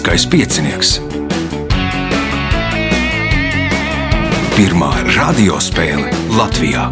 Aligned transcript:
Lieliskais 0.00 0.24
piecinieks. 0.32 0.90
Pirmā 4.56 4.88
radiospēle 5.12 6.08
Latvijā. 6.32 6.86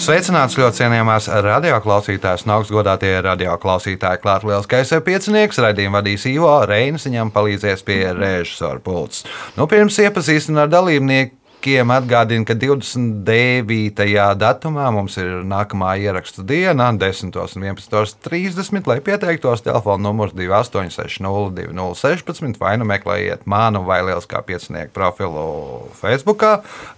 Sveicināts 0.00 0.56
ļoti 0.56 0.80
cienījamās 0.80 1.28
radioklausītājas 1.28 2.46
un 2.46 2.54
augstgadātie 2.56 3.12
radioklausītāji. 3.26 4.22
Klāt 4.24 4.48
lielskais 4.48 4.94
piecinieks, 5.04 5.60
raidījumu 5.60 6.00
vadīs 6.00 6.24
Ivo 6.32 6.54
Reinis, 6.64 7.04
viņam 7.04 7.34
palīdzēs 7.36 7.84
pie 7.84 8.06
režisora 8.16 8.80
pults. 8.80 9.26
Nu, 9.60 9.68
pirms 9.68 10.00
iepazīstināt 10.00 10.70
ar 10.70 10.72
dalībnieku 10.78 11.36
Kiem 11.58 11.90
atgādina, 11.90 12.46
ka 12.46 12.54
29. 12.54 14.06
datumā 14.38 14.92
mums 14.94 15.16
ir 15.18 15.42
nākamā 15.42 15.98
ierakstu 15.98 16.46
diena, 16.46 16.94
10. 16.94 17.34
un 17.34 17.66
11.30. 17.74 18.86
Lai 18.86 19.02
pieteiktos, 19.02 19.66
telefona 19.66 19.98
numurs 20.04 20.30
28602016 20.38 22.62
vai 22.62 22.78
nu 22.78 22.86
meklējiet 22.86 23.42
manu 23.50 23.82
vai 23.88 24.06
Lieliskā 24.06 24.38
piecinieku 24.46 24.94
profilu 24.94 25.90
Facebook, 25.98 26.46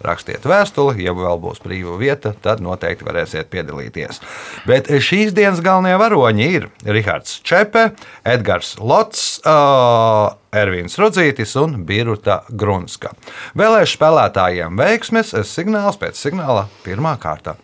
rakstiet 0.04 0.44
vēstuli, 0.44 1.00
ja 1.06 1.12
vēl 1.16 1.40
būs 1.40 1.64
brīva 1.64 1.96
vieta, 1.96 2.36
tad 2.44 2.60
noteikti 2.60 3.08
varēsiet 3.08 3.48
piedalīties. 3.48 4.20
Bet 4.68 4.92
šīs 4.92 5.32
dienas 5.32 5.64
galvenie 5.64 5.96
varoņi 5.96 6.52
ir 6.58 6.68
Rihards 6.84 7.40
Čepe, 7.48 7.96
Edgars 8.28 8.76
Lots. 8.76 9.40
Uh, 9.40 10.36
Ervīns 10.50 10.96
Rudzītis 10.98 11.52
un 11.60 11.84
Birta 11.86 12.40
Grunska. 12.50 13.12
Vēlēšu 13.54 13.94
spēlētājiem 14.00 14.74
veiksmes, 14.80 15.30
es 15.38 15.52
signāls 15.54 15.98
pēc 16.00 16.18
signāla 16.18 16.64
pirmā 16.82 17.12
kārta. 17.22 17.54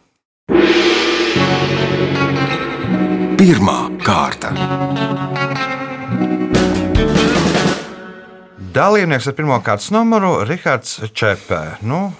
Pirmā 3.41 3.79
kārta. 4.07 4.53
Dalībnieks 8.77 9.27
ar 9.33 9.37
pirmā 9.41 9.59
kārtas 9.67 9.91
numuru- 9.91 10.37
Rihards 10.49 11.01
Čepē. 11.11 11.83
Nu, 11.83 12.13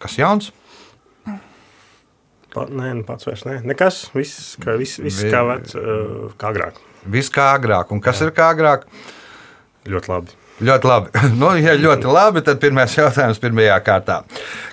kas 0.00 0.16
jauns? 0.16 0.52
Pa, 2.52 2.64
nē, 2.64 2.94
nu 2.96 3.04
pats 3.04 3.24
vairs 3.28 3.44
nē. 3.44 3.60
Nekas, 3.64 4.06
viss 4.14 4.56
kā, 4.56 4.78
viss, 4.78 4.96
viss 5.00 5.20
Vi- 5.22 5.30
kā, 5.32 5.44
vec, 5.48 5.74
uh, 5.74 6.32
kā 6.38 6.52
agrāk. 6.52 6.80
Viss 7.04 7.28
kā 7.28 7.52
agrāk, 7.58 7.92
un 7.92 8.00
kas 8.00 8.20
Jā. 8.20 8.26
ir 8.26 8.32
kā 8.32 8.54
agrāk? 8.54 8.84
Ļoti 9.88 10.10
labi. 10.12 10.36
Ļoti 10.62 10.86
labi. 10.86 11.10
Nu, 11.40 11.50
ja 11.58 11.74
ļoti 11.78 12.10
labi, 12.12 12.42
tad 12.46 12.60
pirmais 12.62 12.94
jautājums 12.94 13.40
pirmajā 13.42 13.78
kārtā. 13.82 14.20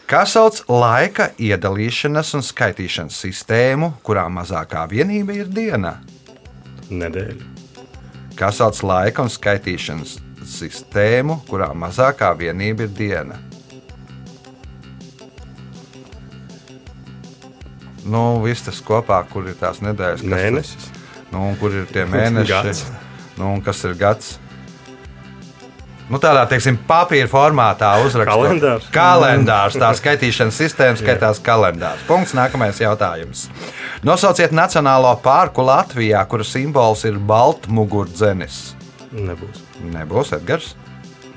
Kā 0.10 0.24
sauc 0.30 0.62
laika 0.70 1.32
iedalīšanas 1.42 2.36
un 2.38 2.46
skaitīšanas 2.46 3.18
sistēmu, 3.26 3.94
kurā 4.06 4.28
mazākā 4.34 4.86
vienība 4.92 5.38
ir 5.38 5.50
diena? 5.54 5.98
Nedēļa. 6.90 7.48
Kā 8.38 8.52
sauc 8.56 8.78
laika 8.86 9.26
un 9.26 9.32
skaitīšanas 9.34 10.18
sistēmu, 10.50 11.42
kurā 11.50 11.72
mazākā 11.78 12.32
vienība 12.38 12.86
ir 12.86 12.94
diena? 12.98 13.40
Nu, 18.10 18.40
viss 18.42 18.66
tas 18.66 18.80
kopā, 18.82 19.20
kur 19.30 19.50
ir 19.50 19.58
tās 19.60 19.82
nedēļas, 19.86 20.22
kas 20.24 20.32
Mēnesis. 20.34 20.92
Nu, 21.30 21.44
un 21.52 21.58
kur 21.62 21.74
ir 21.76 21.90
tie 21.90 22.06
mēneši? 22.14 22.50
Gads. 22.50 22.86
Nu, 23.38 23.52
un 23.56 23.66
kas 23.66 23.84
ir 23.86 23.98
gads? 24.00 24.38
Nu, 26.10 26.18
tādā, 26.18 26.42
teiksim, 26.50 26.80
papīra 26.90 27.30
formātā 27.30 27.92
uzrakstīts. 28.02 28.34
Kalendārs. 28.34 28.88
Kalendārs. 28.94 29.78
Tā 29.78 29.92
skaitīšanas 30.00 30.58
sistēma 30.58 30.98
skaitās 30.98 31.42
kalendārs. 31.46 32.02
Punkts. 32.10 32.34
Nākamais 32.38 32.82
jautājums. 32.82 33.46
Nosauciet 34.06 34.56
Nacionālo 34.56 35.12
parku 35.22 35.62
Latvijā, 35.68 36.24
kura 36.30 36.48
simbols 36.48 37.06
ir 37.06 37.22
baltmugurdzenis. 37.30 38.60
Nebūs. 39.14 39.62
Nebūs 39.94 40.34
Edgars, 40.38 40.74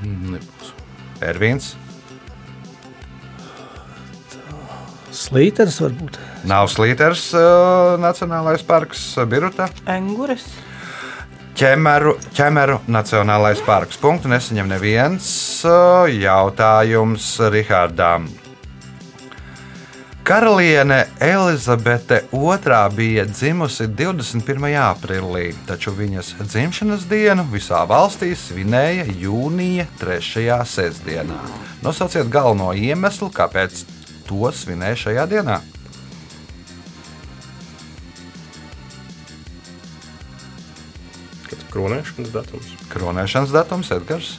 Nebūs. 0.03 0.73
Ervīns. 1.23 1.73
Slīters 5.13 5.77
varbūt. 5.85 6.17
Nav 6.49 6.67
slīters 6.73 7.29
uh, 7.37 8.01
Nacionālais 8.01 8.65
parks 8.67 9.05
Biruta. 9.29 9.69
Engures. 9.93 10.49
Ķemeru, 11.59 12.17
ķemeru 12.37 12.79
Nacionālais 12.91 13.61
parks. 13.67 13.99
Punktu 14.01 14.31
nesaņem 14.33 14.71
neviens 14.73 15.27
jautājums 16.19 17.35
Rihardām. 17.53 18.29
Karaliene 20.23 21.01
Elizabete 21.21 22.21
II 22.33 22.77
bija 22.95 23.25
dzimusi 23.27 23.89
21. 23.91 24.69
aprīlī, 24.79 25.49
taču 25.67 25.91
viņas 25.99 26.37
dzimšanas 26.45 27.09
dienu 27.11 27.43
visā 27.51 27.83
valstī 27.91 28.31
svinēja 28.39 29.09
jūnija 29.19 29.89
3. 29.99 30.61
sestdienā. 30.63 31.41
Nosauciet 31.83 32.31
galveno 32.31 32.71
iemeslu, 32.71 33.33
kāpēc 33.35 33.83
to 34.29 34.55
svinēja 34.55 35.03
šajā 35.09 35.29
dienā. 35.35 35.59
Kronēšanas 41.73 42.33
datums. 42.35 42.71
Kronēšanas 42.93 43.53
datums 43.55 43.93
Edgars. 43.97 44.37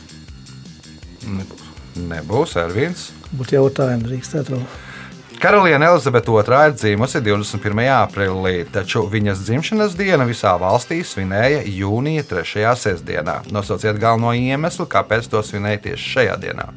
Nebūs. 1.27 1.69
Nebūs 1.97 2.57
Ervīns. 2.61 3.11
Būtu 3.33 3.57
jautājums, 3.59 4.07
drīkstētu 4.07 4.55
vēl. 4.55 4.65
Karaliene 5.43 5.85
Elizabete 5.91 6.31
II 6.31 6.39
ir 6.39 6.75
dzimusi 6.77 7.19
21. 7.19 7.81
aprīlī, 7.91 8.63
taču 8.71 9.01
viņas 9.11 9.41
dzimšanas 9.43 9.97
diena 9.99 10.23
visā 10.23 10.53
valstī 10.55 11.01
svinēja 11.03 11.65
jūnija 11.67 12.23
3. 12.29 12.63
sestdienā. 12.79 13.41
Nosauciet 13.51 13.99
galveno 13.99 14.31
iemeslu, 14.31 14.87
kāpēc 14.87 15.27
to 15.27 15.43
svinēja 15.43 15.81
tieši 15.89 16.13
šajā 16.15 16.37
dienā. 16.45 16.69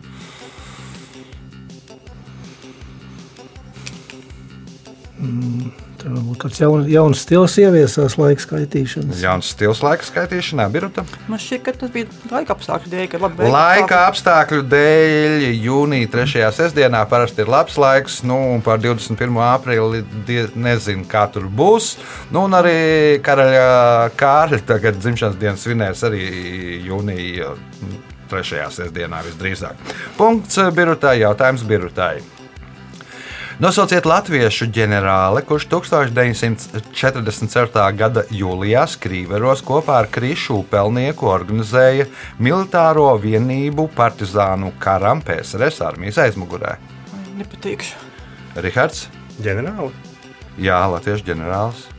Tur 5.17 5.96
varbūt 6.13 6.39
kāds 6.43 6.61
jaun, 6.61 6.85
jauns 6.91 7.23
stils 7.25 7.57
ieviesās 7.61 8.17
laika 8.21 8.43
skaitīšanas. 8.45 9.23
Jauns 9.23 9.51
stils 9.55 9.83
laika 9.85 10.07
skaitīšanā, 10.07 10.67
Biruta. 10.73 11.05
Man 11.31 11.41
šķiet, 11.43 11.63
ka 11.67 11.75
tas 11.81 11.93
bija 11.95 12.11
laika 12.31 12.55
apstākļu 12.57 12.93
dēļ, 12.93 13.07
kad 13.13 13.25
labi 13.25 13.51
Laika 13.53 14.03
apstākļu 14.11 14.63
dēļ 14.71 15.47
jūnija 15.65 16.13
3. 16.13 16.45
sestdienā 16.59 17.03
parasti 17.11 17.45
ir 17.45 17.51
labs 17.53 17.79
laiks, 17.81 18.21
nu, 18.29 18.39
un 18.55 18.65
par 18.67 18.81
21. 18.83 19.41
aprīli 19.49 20.05
nezinu, 20.55 21.07
kā 21.11 21.27
tur 21.33 21.49
būs. 21.49 21.95
Nu, 22.31 22.47
un 22.47 22.57
arī 22.59 22.79
karaļa 23.27 23.67
Kārļa 24.19 24.63
tagad 24.69 25.01
dzimšanas 25.01 25.41
dienas 25.41 25.67
svinēs 25.67 26.07
arī 26.07 26.23
jūnija 26.87 27.55
3. 28.31 28.65
sestdienā 28.79 29.23
visdrīzāk. 29.27 29.93
Punkts 30.19 30.59
Birutai, 30.75 31.21
jautājums 31.23 31.67
Birutai. 31.67 32.36
Nosauciet 33.57 34.05
latviešu 34.05 34.67
ģenerāli, 34.69 35.41
kurš 35.49 35.65
1944. 35.73 37.85
gada 37.97 38.27
jūlijā 38.29 38.85
Skrīveros 38.93 39.65
kopā 39.65 40.03
ar 40.03 40.09
Krišu 40.13 40.59
Pelnieku 40.69 41.25
organizēja 41.33 42.05
militāro 42.37 43.07
vienību 43.23 43.89
partizānu 43.97 44.75
karam 44.77 45.25
PSRS 45.25 45.81
armijas 45.89 46.21
aizmugurē. 46.27 46.77
Nepatīkšu. 47.41 47.97
Rihards? 48.61 49.09
Ģenerāli. 49.41 49.89
Jā, 50.61 50.85
latviešu 50.93 51.25
ģenerālis. 51.33 51.96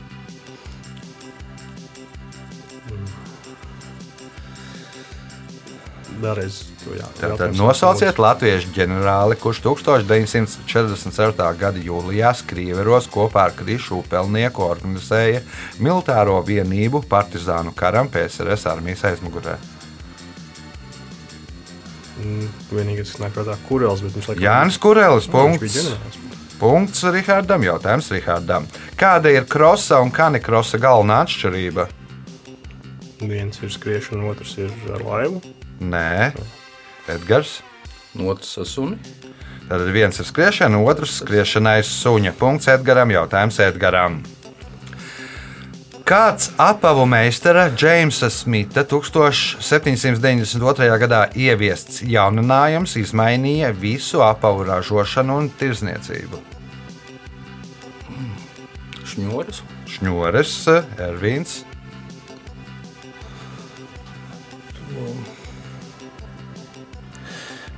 Vēlreiz 6.18 6.58
to 6.82 6.96
jā. 6.98 7.06
Tātad 7.20 7.54
nosauciet 7.58 8.18
latviešu 8.22 8.72
ģenerāli, 8.74 9.38
kurš 9.38 9.62
1944. 9.66 11.48
gada 11.60 11.82
jūlijā 11.84 12.32
Skrīveros 12.40 13.10
kopā 13.14 13.48
ar 13.50 13.56
Krišu 13.58 14.02
Pelnieku 14.10 14.66
organizēja 14.66 15.44
militāro 15.78 16.40
vienību 16.48 17.04
partizānu 17.10 17.76
karam 17.78 18.10
PSRS 18.10 18.66
armijas 18.72 19.06
aizmugurē. 19.12 19.58
Mm, 22.18 22.48
Vienīgais, 22.74 23.12
kas 23.14 23.22
nāk 23.22 23.36
prātā, 23.36 23.54
bet 23.62 24.18
viņš 24.18 24.32
laikam... 24.32 24.42
Jānis 24.42 24.80
bija 24.82 25.12
Punkts. 25.30 25.86
Punkts 26.58 27.04
Rihardam. 27.14 27.62
Jautājums 27.62 28.10
Rihardam. 28.16 28.66
Kāda 28.98 29.30
ir 29.30 29.46
krosa 29.46 30.02
un 30.02 30.10
kanikrosa 30.10 30.82
galvenā 30.82 31.22
atšķirība? 31.28 31.86
Viens 33.22 33.62
ir 33.62 33.70
skriešana, 33.74 34.26
otrs 34.32 34.58
ir 34.58 34.74
ar 34.94 35.06
laivu. 35.06 35.42
Nē, 35.80 36.32
Edgars. 37.08 37.62
No 38.18 38.32
otras 38.34 38.58
ar 38.58 38.66
suni. 38.66 38.98
Tad 39.68 39.82
viens 39.92 40.20
ir 40.20 40.26
skriešana, 40.26 40.80
otrs 40.80 41.22
skriešanai 41.22 41.84
suņa. 41.84 42.32
Punkts 42.40 42.68
Edgaram. 42.72 43.12
Jautājums 43.12 43.60
Edgaram. 43.62 44.24
Kāds 46.08 46.52
apavu 46.56 47.04
meistara 47.06 47.70
Džeimsa 47.76 48.30
Smita 48.32 48.86
1792. 48.88 51.00
gadā 51.04 51.28
ieviests 51.36 52.00
jauninājums 52.08 52.96
izmainīja 53.02 53.74
visu 53.76 54.24
apavu 54.24 54.64
ražošanu 54.70 55.36
un 55.44 55.50
tirzniecību? 55.60 56.40
Šņūris. 59.04 59.60
Šņores, 59.98 60.52
Ervīns, 61.02 61.64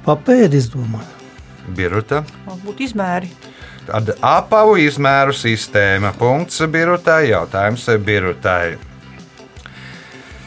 Papēdi 0.05 0.59
izdomāju. 0.59 1.15
Biruta. 1.75 2.23
Būtu 2.65 2.87
izmēri. 2.87 3.29
Tad 3.89 4.13
apavu 4.21 4.77
izmēru 4.81 5.33
sistēma. 5.33 6.13
Punkts 6.17 6.61
birutai, 6.69 7.29
jautājums 7.31 7.87
birutai. 8.05 8.77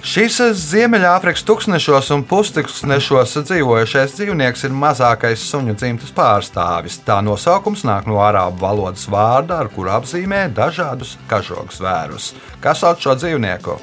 Šis 0.02 0.40
Ziemeļāfrikas 0.58 1.44
tūkstošos 1.46 2.08
un 2.10 2.24
pustūkstošos 2.26 3.36
dzīvojošais 3.46 4.16
dzīvnieks 4.16 4.66
ir 4.66 4.74
mazākais 4.74 5.44
suņu 5.46 5.76
dzimtas 5.78 6.10
pārstāvis. 6.16 6.98
Tā 7.06 7.20
nosaukums 7.22 7.84
nāk 7.86 8.10
no 8.10 8.18
arābu 8.18 8.64
valodas 8.64 9.06
vārda, 9.06 9.60
ar 9.62 9.70
kuru 9.70 9.94
apzīmē 9.94 10.48
dažādus 10.56 11.14
kažoku 11.30 11.78
zvērus. 11.78 12.32
Kas 12.62 12.82
sauc 12.82 12.98
šo 13.02 13.14
dzīvnieku? 13.14 13.78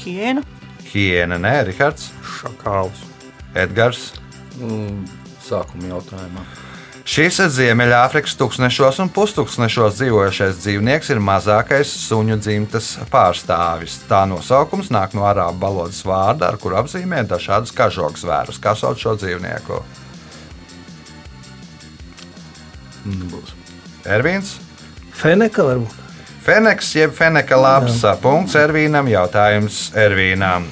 Hiena. 0.00 0.44
Hiena, 0.88 1.36
nē, 1.40 1.58
Rihards, 1.68 2.08
Šakāls. 2.38 3.13
Edgars. 3.54 4.12
Mm, 4.58 5.04
Sākuma 5.44 5.94
jautājumā. 5.94 6.44
Šis 7.04 7.36
Ziemeļāfrikas 7.52 8.32
tūkstošos 8.40 9.02
un 9.04 9.10
pustūkstošos 9.12 9.98
dzīvojošais 9.98 10.56
dzīvnieks 10.62 11.10
ir 11.12 11.18
mazākais 11.20 11.90
suņu 12.06 12.38
dzimtas 12.40 12.94
pārstāvis. 13.12 13.98
Tā 14.08 14.22
nosaukums 14.30 14.88
nāk 14.94 15.12
no 15.12 15.26
arābu 15.28 15.60
valodas 15.66 16.00
vārda, 16.08 16.48
ar 16.48 16.56
kuru 16.62 16.78
apzīmē 16.80 17.20
dažādus 17.28 17.74
kažoku 17.76 18.22
zvērus. 18.22 18.56
Kā 18.56 18.72
sauc 18.72 19.02
šo 19.02 19.18
dzīvnieku? 19.20 19.82
Nebūs. 23.04 23.52
Ervīns, 24.08 24.56
Feneka 25.14 25.64
varbūt. 25.68 26.00
Feneks 26.44 26.90
jeb 26.96 27.12
Feneka 27.16 27.56
lapsa. 27.60 28.16
Punkts 28.20 28.56
Ervīnam, 28.60 29.08
jautājums 29.08 29.90
Ervīnam. 29.96 30.66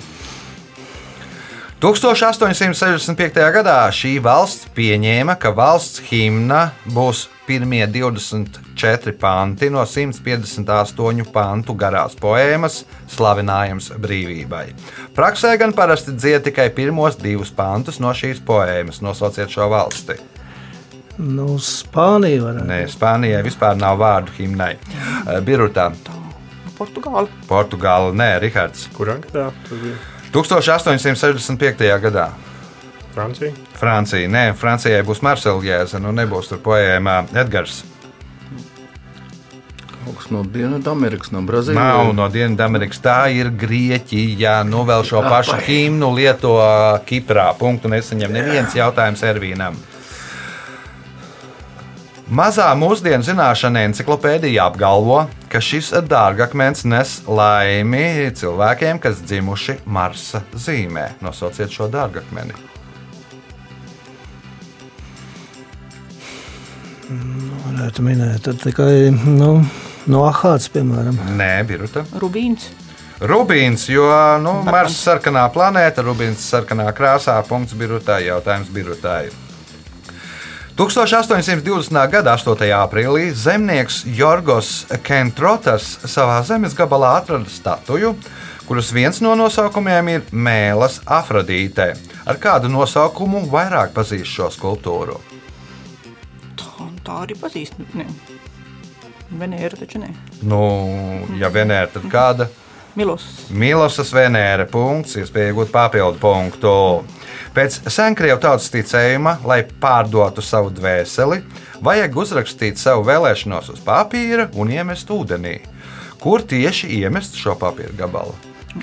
1865. 1.83 3.43
gadā 3.57 3.73
šī 3.91 4.13
valsts 4.23 4.69
pieņēma, 4.71 5.35
ka 5.35 5.51
valsts 5.51 5.99
himna 6.07 6.69
būs 6.95 7.25
pirmie 7.43 7.81
24 7.91 9.11
panti 9.19 9.67
no 9.67 9.83
158 9.83 11.27
pantu 11.35 11.75
garās 11.75 12.15
poēmas 12.15 12.85
Slavinājums 13.11 13.91
brīvībai. 13.99 14.69
Praksē 15.17 15.57
gan 15.59 15.75
parasti 15.75 16.15
dzied 16.15 16.47
tikai 16.47 16.69
pirmos 16.71 17.19
divus 17.19 17.51
pantus 17.51 17.99
no 17.99 18.15
šīs 18.15 18.39
poēmas. 18.47 19.03
Nosauciet 19.03 19.51
šo 19.51 19.67
valsti. 19.75 20.21
Nu, 21.19 21.59
Spānija 21.59 22.47
varētu. 22.47 22.69
Nē, 22.71 22.81
Spānijai 22.95 23.43
vispār 23.43 23.75
nav 23.83 23.99
vārdu 24.07 24.39
himnai. 24.39 24.77
Birutā, 25.43 25.91
Portugāla. 26.79 27.27
Portugāla, 27.51 28.15
nē, 28.15 28.37
Rihards. 28.47 28.87
Kurā 28.95 29.19
gadā 29.27 29.51
tas 29.67 29.79
bija? 29.83 30.12
1865. 30.33 31.87
gadā. 32.03 32.31
Francija. 33.13 33.53
Francija. 33.77 34.29
Nē, 34.29 34.45
Francijai 34.57 35.03
būs 35.05 35.21
Marseļjēza, 35.25 36.01
nu 36.01 36.15
nebūs 36.17 36.49
tur 36.49 36.63
poēmā 36.65 37.23
Edgars. 37.37 37.83
Kaut 40.03 40.31
no 40.35 40.43
Dienvidamerikas, 40.43 41.31
no 41.35 41.45
Brazīlijas. 41.47 41.79
Nav 41.79 42.15
no 42.17 42.27
Dienvidamerikas, 42.33 42.99
tā 43.05 43.19
ir 43.37 43.53
Grieķija. 43.55 44.63
Nu, 44.67 44.83
vēl 44.89 45.05
šo 45.07 45.23
pašu 45.27 45.61
himnu 45.67 46.09
lieto 46.17 46.57
Kiprā. 47.07 47.53
Punktu 47.59 47.93
nesaņem 47.93 48.33
neviens 48.33 48.75
jautājums 48.79 49.23
Ervīnam. 49.29 49.77
Mazā 52.33 52.71
mūsdienu 52.81 53.21
zināšana 53.27 53.83
encyklopēdija 53.91 54.65
apgalvo, 54.71 55.19
ka 55.53 55.61
šis 55.61 55.91
dārgakmens 56.09 56.87
nes 56.89 57.19
laimi 57.29 58.31
cilvēkiem, 58.39 58.97
kas 59.05 59.21
dzimuši 59.21 59.75
Marsa 59.85 60.41
zīmē. 60.57 61.11
Nosauciet 61.21 61.75
šo 61.75 61.91
dārgakmeni. 61.93 62.57
Varētu 67.67 68.09
minēt 68.09 68.49
tad 68.49 68.65
tikai 68.65 69.13
nu, 69.13 69.53
no 70.09 70.25
Ahādas, 70.31 70.73
piemēram. 70.73 71.21
Nē, 71.37 71.53
Biruta. 71.69 72.07
Rubīns. 72.17 72.71
Rubīns, 73.21 73.91
jo 73.93 74.09
nu, 74.41 74.63
Marsa 74.73 74.97
ir 74.97 75.01
sarkanā 75.03 75.45
planēta, 75.53 76.09
Rubīns 76.09 76.41
ir 76.41 76.49
sarkanā 76.49 76.89
krāsā. 76.97 77.37
Punkts 77.45 77.77
Birutai, 77.77 78.23
jautājums 78.33 78.73
Birutai. 78.73 79.27
1820. 80.77 81.93
gada 82.09 82.33
8. 82.33 82.71
aprīlī 82.73 83.27
zemnieks 83.37 84.07
Jorgos 84.17 84.87
Kentrotas 85.05 85.99
savā 86.09 86.39
zemes 86.49 86.73
gabalā 86.73 87.11
atrada 87.19 87.51
statuju, 87.53 88.15
kuras 88.65 88.89
viens 88.97 89.21
no 89.21 89.35
nosaukumiem 89.37 90.09
ir 90.09 90.25
Mēlas 90.33 91.03
Afrodīte. 91.05 91.91
Ar 92.25 92.41
kādu 92.41 92.73
nosaukumu 92.73 93.45
vairāk 93.53 93.93
pazīst 93.93 94.33
šo 94.33 94.49
skulptūru? 94.55 95.19
Tā, 96.57 96.89
tā 97.05 97.21
arī 97.27 97.37
pazīst. 97.37 97.77
Ne. 97.93 98.09
Venēra 99.29 99.77
taču 99.77 100.01
ne. 100.01 100.15
Nu, 100.41 100.63
ja 101.37 101.53
vienēr, 101.53 101.93
tad 101.93 102.09
kāda? 102.09 102.49
Milos. 102.97 103.29
Milosas 103.53 104.13
Venēra 104.17 104.65
punkts, 104.69 105.19
iespēja 105.21 105.53
iegūt 105.53 105.73
papildu 105.73 106.21
punktu. 106.21 106.73
Pēc 107.53 107.83
senkrievu 107.93 108.41
tautas 108.41 108.71
ticējuma, 108.73 109.35
lai 109.45 109.59
pārdotu 109.83 110.41
savu 110.41 110.71
dvēseli, 110.73 111.43
vajag 111.85 112.15
uzrakstīt 112.23 112.81
savu 112.81 113.05
vēlēšanos 113.05 113.69
uz 113.75 113.83
papīra 113.85 114.47
un 114.57 114.73
iemest 114.73 115.13
ūdenī. 115.13 115.59
Kur 116.23 116.45
tieši 116.49 116.89
iemest 117.03 117.37
šo 117.37 117.53
papīra 117.61 117.93
gabalu? 117.99 118.33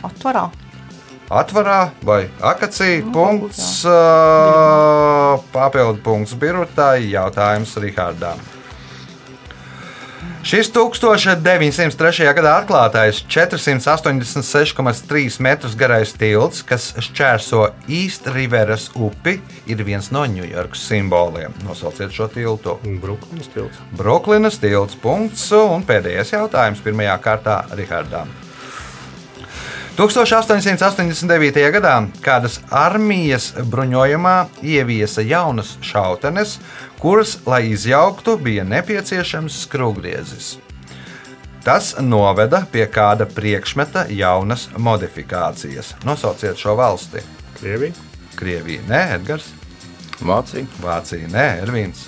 Atvarā. 0.05 0.49
Atvarā 1.33 1.79
vai 2.05 2.23
akacija? 2.45 3.01
Nu, 3.07 3.13
Punkts, 3.15 3.81
ā, 3.89 5.39
papildu 5.53 6.01
punkts 6.05 6.37
Birutai, 6.37 7.09
jautājums 7.09 7.73
Rihardam. 7.81 8.41
Šis 10.39 10.69
1903. 10.71 12.23
gadā 12.31 12.53
atklātais 12.61 13.17
486,3 13.27 15.35
metrus 15.43 15.75
garais 15.75 16.15
tilts, 16.15 16.63
kas 16.63 16.95
šķērso 16.95 17.67
East 17.91 18.23
Riveras 18.31 18.87
upi, 18.95 19.43
ir 19.67 19.83
viens 19.83 20.07
no 20.15 20.23
Ņujorkas 20.23 20.79
simboliem. 20.93 21.51
Nosauciet 21.67 22.15
šo 22.15 22.31
tiltu. 22.31 22.79
Brooklyn 23.03 23.43
stils. 23.43 23.75
Brooklynas 23.99 24.63
tilts 24.63 24.95
punkts 25.03 25.51
un 25.59 25.83
pēdējais 25.83 26.31
jautājums 26.37 26.79
pirmajā 26.87 27.19
kārtā 27.25 27.65
Rihardam. 27.75 28.31
1889. 29.99 31.57
gadā 31.75 31.93
kādas 32.23 32.61
armijas 32.71 33.49
bruņojumā 33.67 34.35
ieviesa 34.63 35.19
jaunas 35.27 35.73
šautenes, 35.83 36.53
kuras, 37.01 37.33
lai 37.43 37.65
izjauktu, 37.73 38.37
bija 38.39 38.63
nepieciešams 38.63 39.57
skrūvgriezis. 39.65 40.53
Tas 41.65 41.97
noveda 41.99 42.61
pie 42.71 42.85
kāda 42.87 43.27
priekšmeta 43.27 44.05
jaunas 44.15 44.69
modifikācijas. 44.77 45.97
Nosauciet 46.07 46.55
šo 46.55 46.77
valsti. 46.79 47.19
Krievija. 47.57 47.91
Krievija, 48.39 48.85
nē, 48.87 49.01
Edgars, 49.17 49.49
Vācija. 50.23 50.63
Vācija, 50.79 51.27
nē, 51.27 51.43
Ervīns. 51.65 52.05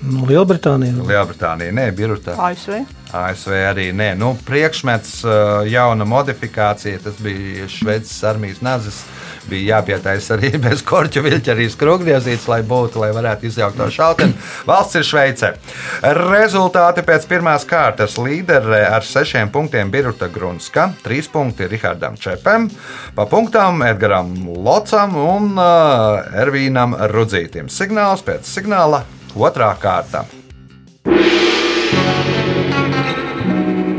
Nu, 0.00 0.24
Lielbritānija. 0.32 0.96
Lielbritānija, 1.12 1.76
nē, 1.76 1.86
Birutā. 1.92 2.38
ASV. 2.40 2.99
ASV 3.12 3.54
arī 3.70 3.90
nē. 3.96 4.12
Nu, 4.18 4.34
priekšmets, 4.46 5.20
uh, 5.24 5.32
jauna 5.68 6.06
modifikācija, 6.08 7.00
tas 7.04 7.18
bija 7.22 7.68
Šveices 7.70 8.22
armijas 8.24 8.62
nazis. 8.64 9.02
Bija 9.50 9.76
jāpietaisa 9.76 10.36
arī 10.36 10.52
bez 10.66 10.82
korķa 10.86 11.22
viļņa, 11.24 11.52
arī 11.54 11.66
skrūvgriezīts, 11.72 12.46
lai 12.50 12.60
būtu, 12.66 13.00
lai 13.02 13.10
varētu 13.16 13.48
izjaukt 13.48 13.78
to 13.80 13.88
šauteni. 13.92 14.36
Valsts 14.68 15.00
ir 15.00 15.06
Šveice. 15.08 15.52
Rezultāti 16.20 17.04
pēc 17.06 17.26
pirmās 17.30 17.66
kārtas 17.68 18.18
līderē 18.20 18.82
ar 18.90 19.06
sešiem 19.06 19.52
punktiem 19.52 19.90
Biruta 19.92 20.28
Grunska, 20.32 20.90
trīs 21.04 21.30
punkti 21.32 21.68
Rihardam 21.70 22.18
Čepam, 22.20 22.68
pa 23.16 23.26
punktām 23.30 23.82
Edgaram 23.86 24.34
Locam 24.60 25.16
un 25.20 25.54
uh, 25.56 26.20
Ervīnam 26.44 26.98
Rudzītim. 27.10 27.72
Signāls 27.72 28.26
pēc 28.26 28.46
signāla 28.58 29.04
otrā 29.34 29.72
kārta. 29.80 30.26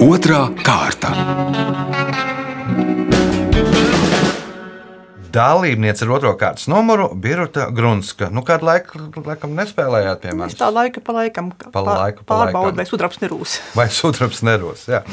Otra 0.01 0.48
kārta. 0.65 1.12
Dalībniece 5.31 6.03
ar 6.03 6.12
otro 6.17 6.31
kārtas 6.36 6.65
numuru- 6.67 7.05
Biruta 7.24 7.70
Grunska. 7.72 8.27
Nu, 8.34 8.41
kādu 8.43 8.67
laiku, 8.67 9.00
laikam, 9.24 9.53
nespēlējāt 9.55 10.20
pie 10.25 10.29
Es 10.34 10.36
manis? 10.36 10.55
tā 10.60 10.67
laika 10.74 11.00
pa 11.00 11.13
laikam 11.15 11.51
Pa 11.72 11.79
laiku 11.86 12.25
pa 12.27 12.41
pārbaudu, 12.48 12.75
vai 12.75 12.86
sudrabs 12.86 13.22
nerūs. 13.22 13.60
Vai 13.77 13.88
sudrabs 13.88 14.41
neros? 14.43 14.88
Jā. 14.91 15.03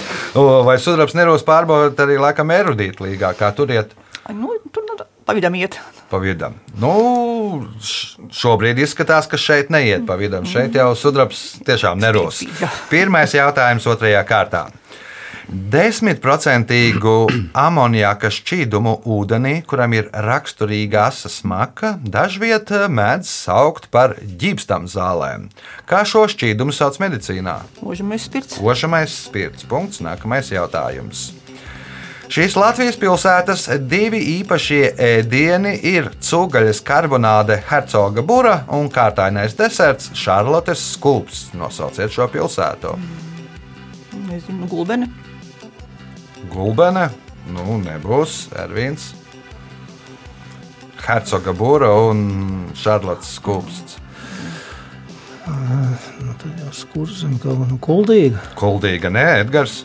Vai 0.66 0.78
sudrabs 0.82 1.14
neros 1.14 1.44
pārbaudīt 1.46 2.00
arī 2.02 2.18
laikam 2.18 2.50
erudīt 2.50 2.98
līgā, 2.98 3.34
kā 3.38 3.52
tur 3.54 3.68
iet 3.70 3.92
Ai, 4.26 4.34
Nu, 4.34 4.50
tur 4.72 4.82
nu, 4.88 4.96
pa 5.24 5.32
vidam 5.32 5.54
iet. 5.54 5.78
pa 6.10 6.18
vidam? 6.18 6.54
Nu, 7.48 8.28
šobrīd 8.34 8.80
izskatās, 8.82 9.28
ka 9.30 9.40
šeit 9.40 9.72
neiet 9.72 10.04
pa 10.08 10.18
vidu. 10.20 10.42
Šeit 10.48 10.76
jau 10.76 10.90
sudrabs 10.98 11.58
tiešām 11.66 12.00
neros. 12.02 12.42
Pirmais 12.92 13.34
jautājums 13.36 13.88
otrajā 13.88 14.24
kārtā. 14.28 14.68
Desmitprocentīgu 15.48 17.12
amoniaka 17.56 18.28
šķīdumu 18.28 18.98
ūdenī, 19.08 19.54
kuram 19.64 19.94
ir 19.96 20.10
raksturīga 20.12 21.06
asa 21.06 21.30
smaka, 21.32 21.94
dažviet 22.04 22.68
mēdz 22.92 23.30
saukt 23.46 23.88
par 23.94 24.18
ģipstam 24.20 24.84
zālēm. 24.92 25.48
Kā 25.88 26.04
šo 26.04 26.26
šķīdumu 26.28 26.76
sauc 26.76 27.00
medicīnā? 27.00 27.62
Ožamais 27.80 28.28
spirts. 28.28 28.60
Ošamais 28.60 29.16
spirts. 29.24 29.64
Punkts. 29.68 30.04
Nākamais 30.04 30.52
jautājums. 30.52 31.30
Šīs 32.28 32.58
Latvijas 32.60 32.98
pilsētas 33.00 33.62
divi 33.88 34.18
īpašie 34.34 34.90
ēdieni 35.00 35.70
ir 35.88 36.10
cūgaļas 36.20 36.82
karbonāde 36.84 37.54
Hercoga 37.70 38.20
Bura 38.20 38.58
un 38.76 38.90
kārtainais 38.92 39.54
deserts 39.56 40.10
Šarlotes 40.12 40.82
Skulps. 40.92 41.46
Nosauciet 41.56 42.12
šo 42.12 42.26
pilsētu. 42.28 42.92
Nezinu, 44.26 44.68
gulbene. 44.68 45.08
Gulbene, 46.52 47.06
nu 47.54 47.78
nebūs 47.86 48.36
Ervīns. 48.60 49.14
Hercoga 51.06 51.56
Bura 51.56 51.94
un 52.10 52.20
Šarlotes 52.76 53.32
Skulps. 53.38 53.96
Nu, 55.48 56.36
tad 56.36 56.60
jau 56.60 56.76
skurzem 56.76 57.40
kaut 57.40 57.56
kā 57.64 57.72
nu, 57.72 57.80
kuldīga. 57.80 58.44
Kuldīga, 58.60 59.08
nē, 59.16 59.26
Edgars. 59.46 59.80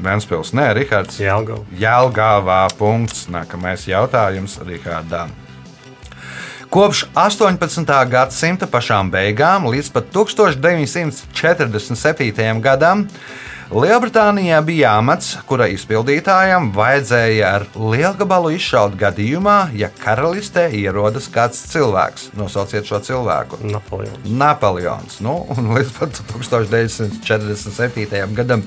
Vēnspils. 0.00 0.54
Nē, 0.56 0.70
Rihards. 0.78 1.20
Jālgava. 1.20 1.64
Jālgāvā 1.76 2.62
punkts. 2.78 3.26
Nākamais 3.32 3.86
jautājums 3.88 4.58
Rihardam. 4.66 5.30
Kopš 6.70 7.02
18. 7.18 7.82
gadsimta 8.06 8.62
pašām 8.70 9.10
beigām 9.10 9.66
līdz 9.66 9.90
pat 9.90 10.06
1947. 10.14 11.26
gadam 12.62 13.10
Lielbritānijā 13.70 14.56
bija 14.66 14.96
amats, 14.98 15.36
kura 15.46 15.68
izpildītājam 15.70 16.72
vajadzēja 16.74 17.50
ar 17.54 17.62
lielgabalu 17.78 18.50
izšaut 18.56 18.96
gadījumā, 18.98 19.70
ja 19.78 19.86
karalistē 19.94 20.64
ierodas 20.74 21.30
kāds 21.30 21.60
cilvēks. 21.70 22.34
Nosauciet 22.34 22.90
šo 22.90 22.98
cilvēku. 23.06 23.62
Napoleons. 23.70 24.26
Napoleons. 24.26 25.20
Nu, 25.22 25.46
un 25.54 25.70
līdz 25.76 25.92
pat 26.00 26.18
1947. 26.32 28.34
gadam 28.40 28.66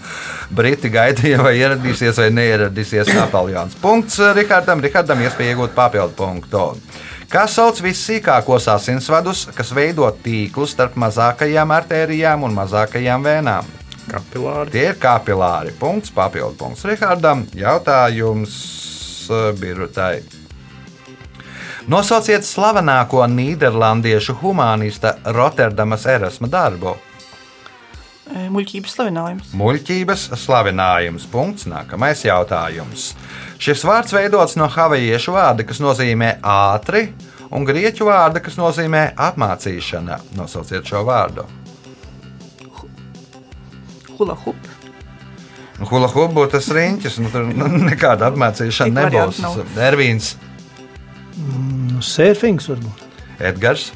Briti 0.56 0.88
gaidīja, 0.96 1.44
vai 1.44 1.60
ieradīsies 1.60 2.24
vai 2.24 2.32
neieradīsies 2.40 3.12
Napoleons. 3.20 3.76
Punkts 3.84 4.24
Rihardam. 4.40 4.80
Rihardam 4.88 5.20
iespēja 5.28 5.58
iegūt 5.58 5.76
papildu 5.76 6.16
punktu. 6.24 6.80
Kā 7.28 7.44
sauc 7.52 7.76
vissīkākos 7.84 8.72
asinsvadus, 8.72 9.52
kas 9.52 9.76
veido 9.76 10.08
tīklu 10.24 10.64
starp 10.64 10.96
mazākajām 10.96 11.76
artērijām 11.76 12.48
un 12.48 12.56
mazākajām 12.64 13.34
vēnām? 13.34 13.83
Kapilāri. 14.10 14.72
Tie 14.74 14.86
ir 14.92 15.00
kapilāri. 15.02 15.74
Punkts, 15.80 16.12
papildu 16.14 16.58
punkts 16.60 16.84
Rihardam. 16.88 17.46
Jautājums 17.56 18.56
eh, 19.30 19.52
Birutai. 19.60 20.22
Nosauciet 21.88 22.46
slavenāko 22.48 23.26
nīderlandiešu 23.28 24.38
humanista 24.40 25.18
Rotterdamas 25.36 26.06
Erasma 26.08 26.48
darbu. 26.48 26.94
E, 28.32 28.46
Muļķības 28.54 28.94
slavinājums. 28.96 29.50
Muļķības 29.60 30.30
slavinājums. 30.46 31.26
Punkts. 31.32 31.68
Nākamais 31.68 32.24
jautājums. 32.24 33.10
Šis 33.60 33.84
vārds 33.88 34.16
veidots 34.16 34.56
no 34.60 34.70
havajiešu 34.72 35.36
vārda, 35.36 35.68
kas 35.68 35.84
nozīmē 35.84 36.38
ātri, 36.40 37.10
un 37.52 37.68
grieķu 37.68 38.08
vārda, 38.08 38.40
kas 38.44 38.56
nozīmē 38.60 39.10
apmācīšana. 39.30 40.22
Nosauciet 40.40 40.88
šo 40.88 41.04
vārdu. 41.08 41.48
Hula 44.18 44.36
hoop. 44.46 44.70
Hula 45.90 46.08
hoop 46.14 46.34
būtu 46.38 46.52
tas 46.56 46.68
riņķis, 46.76 47.18
nu 47.24 47.32
tur 47.34 47.48
nu, 47.50 47.68
nekāda 47.90 48.30
apmācīšana 48.32 49.08
nebūs. 49.10 49.42
Ervīns, 49.90 50.36
Nu, 51.34 51.98
Sērfings 52.06 52.68
varbūt. 52.70 53.00
Edgars, 53.42 53.88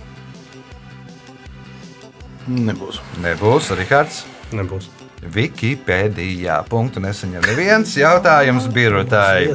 Nebūs. 2.48 2.98
nebūs 3.22 3.70
Rihards. 3.78 4.24
Nebūs. 4.56 4.88
Wikipēdijā. 5.36 6.62
Punktu 6.72 7.02
nesaņem 7.04 7.44
neviens 7.50 7.94
jautājums 8.00 8.68
birotāji. 8.74 9.52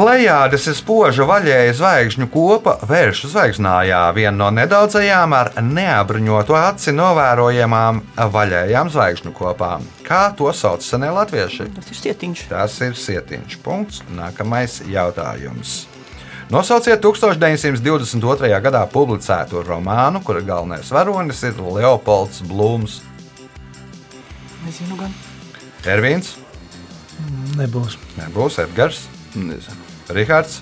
Plejādes 0.00 0.62
ir 0.64 0.72
spoža 0.78 1.26
vaļēja 1.28 1.72
zvaigžņu 1.76 2.26
kopa 2.32 2.72
vēršu 2.88 3.28
zvaigznājā, 3.34 3.98
viena 4.16 4.32
no 4.32 4.46
nedaudzajām 4.56 5.34
ar 5.36 5.50
neapbruņotu 5.60 6.56
aci 6.56 6.94
novērojamām 6.96 7.98
vaļējām 8.16 8.88
zvaigžņu 8.94 9.32
kopām. 9.36 9.84
Kā 10.06 10.22
to 10.38 10.48
sauc 10.56 10.86
senie 10.86 11.10
latvieši? 11.12 11.66
Tas 11.74 11.90
ir 11.92 11.98
stietiņš. 11.98 12.44
Tas 12.48 12.78
ir 12.86 12.96
sietiņš. 12.96 13.58
Punkts. 13.66 14.00
Nākamais 14.16 14.78
jautājums. 14.88 15.82
Nosauciet 16.48 17.04
1922. 17.04 18.54
gadā 18.64 18.82
publicēto 18.88 19.60
romānu, 19.68 20.24
kura 20.24 20.40
galvenais 20.40 20.88
varonis 20.96 21.44
ir 21.44 21.60
Leopolds 21.60 22.40
Blūms. 22.48 23.02
Nezinu 24.64 24.96
gan. 25.04 25.12
Ervīns, 25.84 26.38
Nebūs. 27.60 28.00
nebūs 28.16 28.62
Edgars, 28.64 29.04
Nezinu. 29.36 29.89
Rihards. 30.16 30.60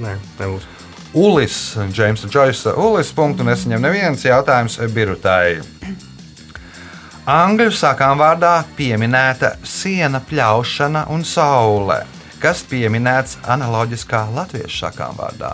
Nē, 0.00 0.16
nebūs. 0.38 0.68
Ulis, 1.12 1.76
Džeimsa 1.92 2.28
Džoisa 2.32 2.72
Ulis. 2.80 3.12
Punktu 3.12 3.44
nesaņem 3.44 3.82
neviens 3.84 4.24
jautājums 4.24 4.78
Birutai. 4.94 5.60
Angļu 7.28 7.70
sakām 7.76 8.16
vārdā 8.18 8.64
pieminēta 8.78 9.52
siena 9.62 10.18
pļaušana 10.26 11.04
un 11.12 11.22
saule, 11.28 12.00
kas 12.42 12.64
pieminēts 12.66 13.36
analoģiskā 13.52 14.24
latviešu 14.34 14.86
sakām 14.86 15.20
vārdā. 15.20 15.52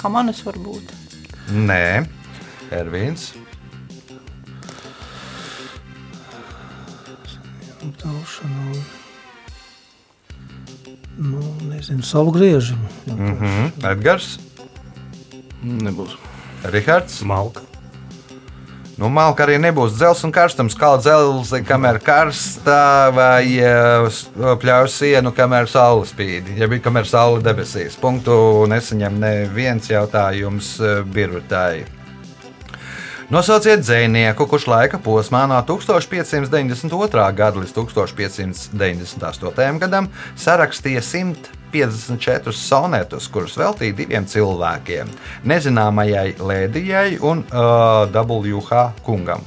Kā 0.00 0.08
manas 0.08 0.40
var 0.46 0.56
būt? 0.62 0.94
Nē, 1.50 2.06
Ervīns. 2.70 3.32
Taušana. 8.00 8.99
Nu, 11.20 11.40
nezinu, 11.68 12.02
savu 12.06 12.32
griežu. 12.32 12.78
Mhm. 13.06 13.74
Edgars, 13.84 14.38
Nebūs. 15.60 16.16
Rihards. 16.64 17.20
Malka. 17.22 17.60
Nu, 19.00 19.08
Malka 19.08 19.46
arī 19.46 19.56
nebūs 19.60 19.94
dzels 19.96 20.20
un 20.24 20.32
karstums. 20.32 20.76
Kā 20.76 20.90
dzels, 21.00 21.52
kamēr 21.68 22.00
karsta, 22.04 23.08
vai 23.16 23.56
eh, 23.56 24.18
pļauj 24.60 24.90
sienu, 24.92 25.32
kamēr 25.36 25.68
saule 25.72 26.04
spīd. 26.08 26.50
Ja 26.60 26.68
bija 26.68 26.84
kamēr 26.84 27.08
saule 27.08 27.40
debesīs. 27.44 27.96
Punktu 28.00 28.66
nesaņem 28.72 29.16
neviens 29.20 29.88
jautājums 29.92 30.74
eh, 30.80 31.00
birutai. 31.04 31.99
Nosauciet 33.30 33.84
dzinieku, 33.86 34.42
kurš 34.50 34.64
laika 34.66 34.98
posmā 34.98 35.44
no 35.46 35.54
1592. 35.62 37.26
gada 37.38 37.60
līdz 37.62 37.70
1598. 37.76 39.76
gadam 39.78 40.08
sarakstīja 40.34 40.98
154 40.98 42.50
sonetus, 42.58 43.28
kurus 43.30 43.54
veltīja 43.54 43.94
diviem 44.00 44.26
cilvēkiem- 44.26 45.12
nezināmajai 45.52 46.42
Lēdijai 46.42 47.20
un 47.22 47.44
uh, 47.46 48.10
WH 48.10 48.98
kungam. 49.06 49.46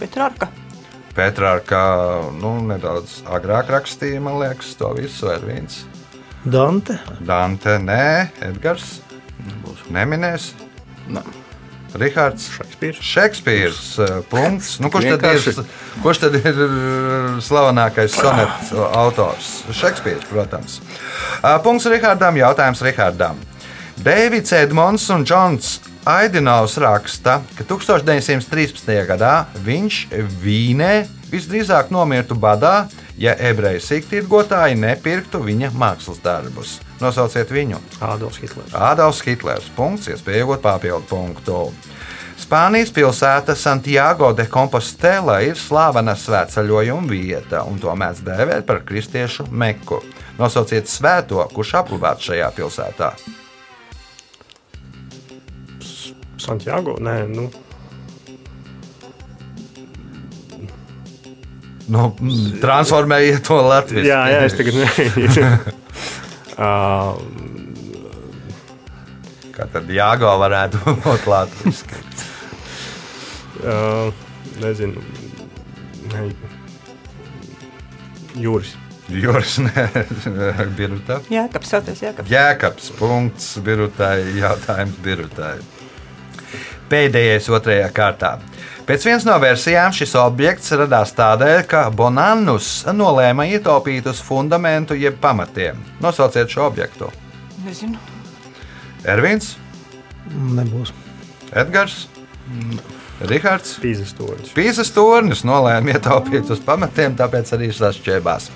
Petrārka. 0.00 0.48
Petrārka 1.12 1.82
nu, 2.40 2.54
nedaudz 2.72 3.20
agrāk 3.28 3.68
rakstīja, 3.76 4.16
man 4.24 4.40
liekas, 4.40 4.72
to 4.80 4.94
visu 4.96 5.28
ir 5.34 5.44
viens. 5.44 5.84
Dante. 6.48 6.96
Dante, 7.20 7.76
nē, 7.76 8.32
Edgars, 8.48 9.04
Nebūs. 9.44 9.84
neminēs. 9.92 10.54
Nē. 11.12 11.39
Rihards. 11.98 12.46
Šekspīrs. 12.54 13.02
Šekspīrs. 13.02 13.82
uh, 13.98 14.20
Punkts. 14.30 14.78
Nu, 14.82 14.90
kurš, 14.92 15.08
tad 15.16 15.26
ir, 15.30 15.60
kurš 16.04 16.22
tad 16.22 16.38
ir 16.38 16.62
uh, 16.64 17.38
slavenākais 17.42 18.14
sonetu 18.14 18.84
autors? 18.86 19.60
Šekspīrs, 19.74 20.26
protams. 20.30 20.80
Uh, 21.40 21.56
Punkts 21.64 21.88
Rihardam. 21.90 22.38
Jautājums 22.40 22.82
Rihardam. 22.86 23.40
Deivids 24.00 24.52
Edmonds 24.56 25.10
un 25.12 25.26
Džons 25.28 25.78
Aidinovs 26.08 26.78
raksta, 26.80 27.42
ka 27.58 27.64
1913. 27.68 28.88
gadā 29.04 29.34
viņš 29.60 29.98
Vīnē 30.40 30.94
visdrīzāk 31.28 31.90
nomirtu 31.92 32.34
badā, 32.34 32.86
ja 33.20 33.34
ebreju 33.36 33.82
siktītgotāji 33.84 34.78
nepirktu 34.80 35.42
viņa 35.44 35.70
mākslas 35.76 36.22
darbus. 36.24 36.78
Nosauciet 37.00 37.52
viņu! 37.52 37.80
Ādams 38.04 38.40
Hitlers. 38.40 38.74
Ādams 38.76 39.20
Hitlers. 39.26 39.68
Punkts, 39.76 40.08
iespēja 40.12 40.44
iegūt 40.44 40.64
papildu 40.64 41.06
punktu. 41.10 41.58
Spānijas 42.40 42.88
pilsēta 42.96 43.54
Santiago 43.54 44.30
de 44.32 44.46
Compostela 44.48 45.36
ir 45.44 45.58
slavena 45.60 46.14
svētceļojuma 46.16 47.10
vieta, 47.10 47.60
un 47.68 47.76
to 47.78 47.92
mēdz 47.92 48.24
dēvēt 48.24 48.64
par 48.66 48.80
kristiešu 48.88 49.50
meku. 49.52 50.00
Nosauciet 50.40 50.88
svēto, 50.88 51.44
kurš 51.52 51.74
apglabāts 51.82 52.30
šajā 52.30 52.48
pilsētā. 52.56 53.12
Santiago? 56.40 56.96
Nē, 57.04 57.16
nu, 57.28 57.50
Nu, 61.90 62.12
transformējiet 62.62 63.42
to 63.48 63.56
Latvijas 63.66 64.06
jā, 64.06 64.20
jā, 64.30 64.40
es 64.46 64.54
tagad 64.58 64.74
nezinu. 64.78 65.26
uh, 66.54 67.18
Kā 69.56 69.66
tad 69.72 69.88
jāgo 69.92 70.30
varētu 70.40 70.78
būt 71.02 71.26
Latvijas? 71.28 71.80
uh, 73.64 74.12
nezinu. 74.62 75.02
Ne, 76.12 76.20
jūras. 78.40 78.76
Jūras 79.10 79.56
birutā. 80.78 81.16
Jēkabs, 81.34 81.68
saucies 81.74 81.98
Jēkabs. 82.04 82.30
Jēkabs, 82.30 82.92
punkts 83.00 83.46
birutai, 83.66 84.18
jautājums 84.38 84.96
birutai. 85.02 85.56
Pēdējais 86.90 87.48
otrajā 87.52 87.88
kārtā. 87.94 88.34
Pēc 88.88 89.04
vienas 89.06 89.26
no 89.28 89.36
versijām 89.38 89.94
šis 89.94 90.16
objekts 90.18 90.72
radās 90.74 91.12
tādēļ, 91.14 91.60
ka 91.70 91.84
Bonannus 91.94 92.80
nolēma 92.90 93.46
ietaupīt 93.52 94.08
uz 94.10 94.22
fundamentu 94.24 94.98
jeb 94.98 95.20
pamatiem. 95.22 95.78
Nosauciet 96.02 96.50
šo 96.50 96.66
objektu. 96.66 97.10
Nezinu. 97.62 98.00
Ervins, 99.06 99.54
Nebūs. 100.30 100.92
Edgars, 101.56 102.04
Rihards. 103.20 103.74
Pīzes 103.82 104.14
toņš. 104.16 104.52
Pīzes 104.56 104.92
tornis 104.94 105.42
nolēma 105.44 105.96
ietaupīt 105.96 106.50
uz 106.54 106.62
pamatiem, 106.64 107.16
tāpēc 107.18 107.52
arī 107.56 107.68
sašķēbās. 107.76 108.48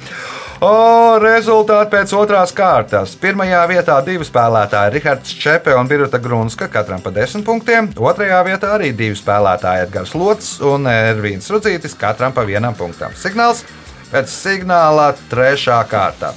O, 0.63 1.19
rezultāti 1.19 1.91
pēc 1.95 2.13
otrās 2.15 2.53
kārtas. 2.55 3.15
Pirmajā 3.21 3.63
vietā 3.71 3.97
divi 4.07 4.27
spēlētāji- 4.27 4.93
Rihards 4.95 5.35
Čepe 5.41 5.75
un 5.75 5.89
Birta 5.91 6.19
Grunska, 6.19 6.69
katram 6.69 7.03
pa 7.03 7.11
desmit 7.11 7.45
punktiem. 7.45 7.91
Otrajā 7.97 8.41
vietā 8.47 8.75
arī 8.79 8.93
divi 8.95 9.17
spēlētāji- 9.19 9.83
Edgars 9.89 10.15
Lots 10.15 10.61
un 10.61 10.85
Ervīns 10.85 11.51
Rudzītis, 11.51 11.99
katram 11.99 12.33
pa 12.33 12.45
vienam 12.45 12.75
punktam. 12.75 13.13
Signāls 13.13 13.65
pēc 14.13 14.29
signāla 14.31 15.15
trešā 15.31 15.83
kārta. 15.91 16.35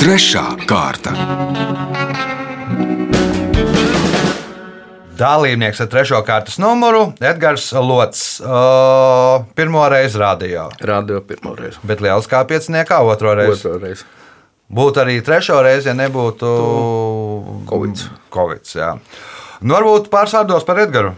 Trešā 0.00 0.46
kārta. 0.66 1.12
Dalībnieks 5.20 5.82
ar 5.84 5.88
trešo 5.92 6.22
kārtas 6.24 6.56
numuru- 6.62 7.10
Edgars 7.30 7.66
Lots. 7.76 8.22
O, 8.40 9.44
pirmo 9.56 9.82
reizi 9.92 10.16
rādījā, 10.20 10.64
Radio 10.88 11.20
pirmo 11.20 11.52
reizi. 11.58 11.76
bet 11.84 12.00
liels 12.00 12.28
kā 12.30 12.40
pieciniekā 12.48 13.02
otro 13.04 13.34
reizi. 13.36 13.66
Otro 13.66 13.78
reizi. 13.82 14.04
Būtu 14.70 15.02
arī 15.02 15.18
trešo 15.26 15.58
reizi, 15.66 15.90
ja 15.90 15.94
nebūtu 15.98 16.48
Covids. 17.68 18.06
Covids 18.30 18.76
jā. 18.78 18.94
nu, 19.60 19.74
varbūt 19.74 20.08
pāris 20.12 20.36
vārdos 20.38 20.64
par 20.64 20.78
Edgars. 20.78 21.14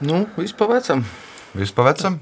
Nu, 0.00 0.24
vispār 0.40 0.72
vecam. 0.74 1.04
Vispār 1.54 1.92
vecam, 1.92 2.18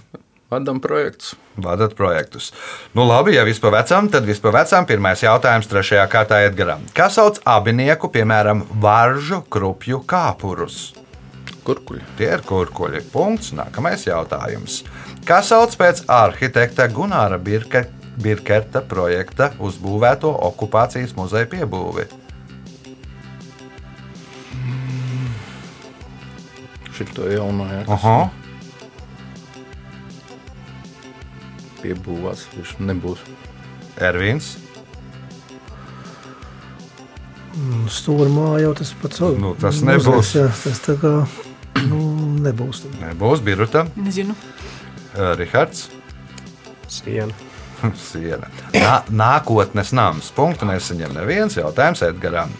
Vadām 0.49 0.79
projektus. 0.81 1.35
vadat 1.61 1.93
projektus. 1.95 2.53
Nu, 2.97 3.05
labi, 3.05 3.35
ja 3.37 3.43
vispār 3.45 3.75
vecam, 3.75 4.07
tad 4.09 4.25
vispār 4.25 4.55
vecam 4.57 4.87
pirmais 4.89 5.21
jautājums 5.21 5.69
trešajā 5.69 6.07
kārtā 6.09 6.39
Edgaram. 6.47 6.87
Kas 6.97 7.19
sauc 7.19 7.41
abinieku, 7.45 8.09
piemēram, 8.09 8.63
varžu 8.81 9.43
krupju 9.53 10.01
kāpurus? 10.09 10.95
Kurkuļi. 11.69 12.01
Tie 12.17 12.31
ir 12.33 12.47
kurkuļi. 12.49 13.05
Punkts. 13.13 13.53
Nākamais 13.53 14.07
jautājums. 14.09 14.81
Kas 15.29 15.53
sauc 15.53 15.77
pēc 15.77 16.07
arhitekta 16.09 16.89
Gunāra 16.89 17.37
Birke, 17.37 17.85
Birkerta 18.17 18.81
projekta 18.81 19.53
uzbūvēto 19.61 20.33
okupācijas 20.49 21.13
muzeja 21.19 21.45
piebūvi? 21.53 22.09
Šito 26.97 27.29
jauno 27.29 27.69
jā, 27.69 27.85
piebūvēts. 31.83 32.47
Viņš 32.57 32.73
nebūs. 32.89 33.23
Ervīns. 33.99 34.57
Stūrmā 37.91 38.59
jau 38.63 38.73
tas 38.79 38.93
pats. 39.01 39.23
Nu, 39.41 39.55
tas 39.59 39.81
nebūs. 39.87 40.35
Jā, 40.37 40.47
tas 40.63 40.83
tā 40.85 40.95
kā 41.01 41.13
nu, 41.89 42.01
nebūs. 42.45 42.85
Nebūs 43.01 43.43
Biruta, 43.45 43.87
Nezinu. 43.99 44.37
Eh, 45.17 45.33
Rihards. 45.41 45.89
Siena. 46.89 47.35
Siena. 48.09 48.51
Nā, 48.75 48.95
nākotnes 49.11 49.93
nams. 49.97 50.31
Punktu 50.35 50.69
nesaņem 50.69 51.17
neviens 51.17 51.59
jautājums 51.59 52.05
Edgaram. 52.07 52.55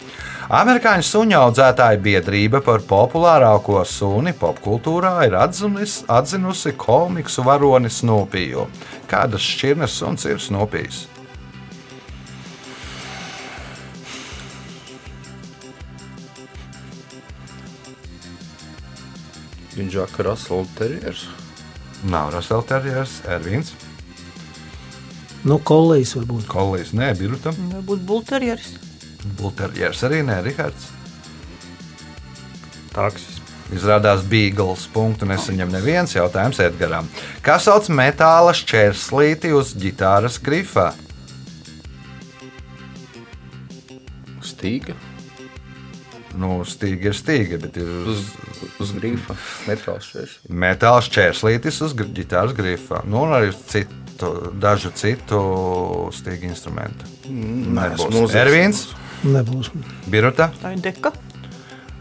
Amerikāņu 0.49 1.05
suņu 1.05 1.37
audzētāju 1.37 1.99
biedrība 2.01 2.63
par 2.65 2.81
populārāko 2.89 3.83
suni 3.85 4.33
popkultūrā 4.33 5.11
ir 5.27 5.35
atzinis, 5.37 5.99
atzinusi 6.09 6.73
komiksu 6.73 7.45
varoni 7.45 7.91
Snūpiju. 7.93 8.65
Kādas 9.11 9.45
šķirnes 9.45 9.99
suns 10.01 10.25
ir 10.25 10.41
Snūpijs? 10.41 11.03
Viņš 19.77 20.01
ir 20.01 20.27
Russell 20.31 20.65
Terriers. 20.81 21.29
Nav 22.09 22.33
Raselterjers, 22.33 23.21
Ervīns, 23.29 23.75
Nu, 25.47 25.61
kolēģis 25.63 26.17
varbūt. 26.17 26.47
Kolīs, 26.51 26.91
nē, 26.99 27.13
Biruta, 27.19 27.53
Varbūt 27.55 28.01
bulterjeris. 28.07 28.88
Bulterjers 29.39 30.05
arī 30.09 30.23
nē, 30.27 30.41
Rihards. 30.47 30.89
Taksis. 32.95 33.37
Izrādās 33.75 34.23
Beagles. 34.25 34.87
Punktu 34.95 35.27
nesaņem 35.29 35.69
neviens 35.75 36.15
jautājums 36.17 36.61
Edgaram. 36.65 37.09
Kas 37.45 37.67
sauc 37.69 37.91
metāla 37.93 38.55
šķērslīti 38.57 39.53
uz 39.53 39.75
ģitāras 39.77 40.39
grifā? 40.41 40.95
Stīga. 44.45 44.97
Nu, 46.39 46.61
stīga 46.69 47.11
ir 47.11 47.17
stīga, 47.19 47.59
bet 47.61 47.77
ir 47.81 47.89
uz 48.07 48.21
Uz, 48.79 48.93
šķirs. 50.07 50.35
metāla 50.49 51.03
šķērslītis 51.03 51.81
uz 51.87 51.95
ģitāras 51.99 52.55
grifā. 52.57 53.03
Nu, 53.09 53.25
un 53.27 53.35
arī 53.35 53.51
uz 53.51 53.59
citu, 53.69 54.31
dažu 54.63 54.93
citu 54.95 55.41
stīgu 56.15 56.49
instrumentu. 56.53 57.09
Mūzikas. 57.29 58.37
Ervīns, 58.45 58.85
Nebūs. 59.27 59.73
Biruta, 60.07 60.53
Tā 60.63 60.77
ir 60.77 60.83
deka. 60.85 61.13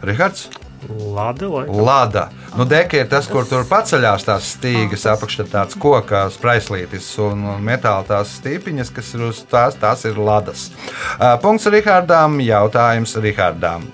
Rihards. 0.06 0.50
Lada 0.88 1.48
vai? 1.50 1.66
Lada. 1.68 2.30
Nu, 2.56 2.66
deka 2.66 3.00
ir 3.02 3.08
tas, 3.10 3.28
kur 3.28 3.48
tur 3.50 3.66
paceļās 3.68 4.26
tās 4.28 4.52
stīgas, 4.56 5.08
apakšā 5.10 5.48
tāds 5.50 5.78
koka 5.82 6.28
spraislītis 6.32 7.10
un 7.26 7.42
metāla 7.66 8.06
tās 8.08 8.38
stīpiņas, 8.38 8.92
kas 8.94 9.14
ir 9.18 9.26
uz 9.32 9.42
tās, 9.50 9.78
tās 9.82 10.06
ir 10.06 10.20
ladas. 10.22 10.70
Uh, 11.18 11.34
Punkts 11.42 11.68
Rihardām, 11.74 12.38
jautājums 12.46 13.18
Rihardām. 13.18 13.90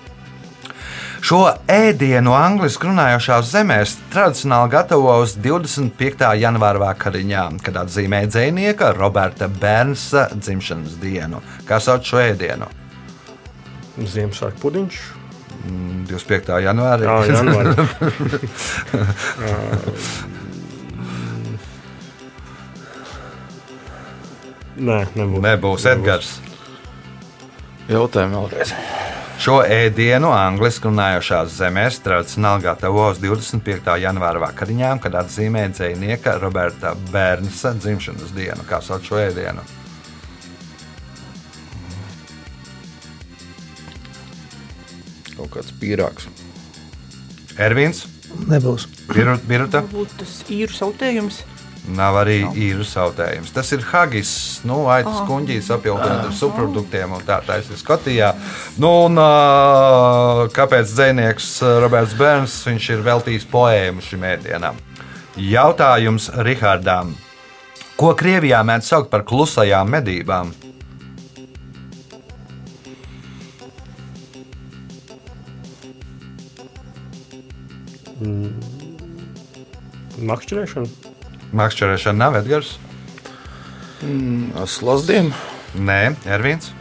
Šo 1.24 1.46
ēdienu 1.72 2.34
angļuiski 2.36 2.90
runājošās 2.90 3.48
zemēs 3.54 3.96
tradicionāli 4.12 4.74
gatavo 4.74 5.16
uz 5.24 5.38
25. 5.40 6.28
janvāra 6.36 6.84
vakariņām, 6.84 7.62
kad 7.64 7.80
atzīmē 7.86 8.26
dzinieka 8.28 8.92
Roberta 8.98 9.48
Bernsa 9.48 10.28
dzimšanas 10.36 11.00
dienu. 11.00 11.40
Kā 11.64 11.80
sauc 11.80 12.04
šo 12.04 12.20
ēdienu? 12.26 12.68
Ziemassvētku 13.98 14.60
pudiņš. 14.64 15.02
25. 16.10 16.50
janvārī. 16.66 17.04
Jā, 17.08 17.16
janvārī. 17.38 17.72
Nē, 24.84 25.06
nebūs. 25.14 25.42
Nebūs 25.46 25.86
Edgars. 25.92 26.30
Jautājumu 27.92 28.42
vēlreiz. 28.48 28.74
Šo 29.44 29.60
ēdienu 29.66 30.30
angļuiski 30.34 30.88
runājošās 30.88 31.54
zemēs 31.58 32.00
tradicionāli 32.06 32.64
gatavo 32.64 33.10
uz 33.12 33.20
25. 33.22 33.92
janvāra 34.02 34.40
vakariņām, 34.48 35.02
kad 35.04 35.18
atzīmē 35.20 35.68
dzinieka 35.74 36.38
Roberta 36.42 36.94
Bernsa 37.12 37.74
dzimšanas 37.78 38.32
dienu. 38.36 38.66
Kā 38.70 38.80
sauc 38.82 39.06
šo 39.06 39.20
ēdienu? 39.22 39.66
Kaut 45.44 45.58
kāds 45.60 45.76
pīrāgs. 45.76 46.32
Ervīns, 47.60 48.08
Nebūs. 48.50 48.88
Biruta, 49.14 49.82
Varbūt 49.84 50.16
tas 50.22 50.38
īru 50.52 50.74
sautējums. 50.74 51.44
Nav 51.94 52.16
arī 52.22 52.38
īru 52.56 52.86
sautējums. 52.88 53.52
Tas 53.52 53.74
ir 53.76 53.84
hagis, 53.90 54.32
nu, 54.68 54.86
aitas 54.88 55.18
oh. 55.20 55.26
kuģis 55.28 55.68
apjūtot 55.76 56.14
ar 56.30 56.32
subproduktiem 56.36 57.12
un 57.18 57.26
tā 57.28 57.42
ir 57.58 57.80
Skotijā. 57.82 58.32
Nu, 58.80 58.92
un 59.10 59.20
kāpēc 60.56 60.88
dzinieks 60.96 61.50
Roberts 61.84 62.16
Bērns 62.20 62.56
viņš 62.70 62.90
ir 62.96 63.04
veltījis 63.04 63.48
poēmu 63.52 64.04
šim 64.06 64.24
ēdienam? 64.32 64.80
Jautājums 65.36 66.30
Rihardam. 66.48 67.18
Ko 68.00 68.14
Krievijā 68.18 68.64
mēdz 68.66 68.88
saukt 68.88 69.12
par 69.12 69.28
klusajām 69.28 69.92
medībām? 69.92 70.56
Makšķerēšana. 80.24 81.12
Makšķerēšana 81.54 82.18
nav 82.20 82.38
Edgars. 82.42 82.78
Slazdiem. 84.70 85.32
Nē, 85.74 86.00
Ervīns. 86.30 86.72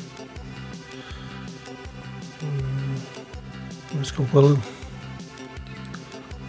Es 4.02 4.11
kaut 4.16 4.28
ko 4.33 4.42
lielu. 4.44 4.59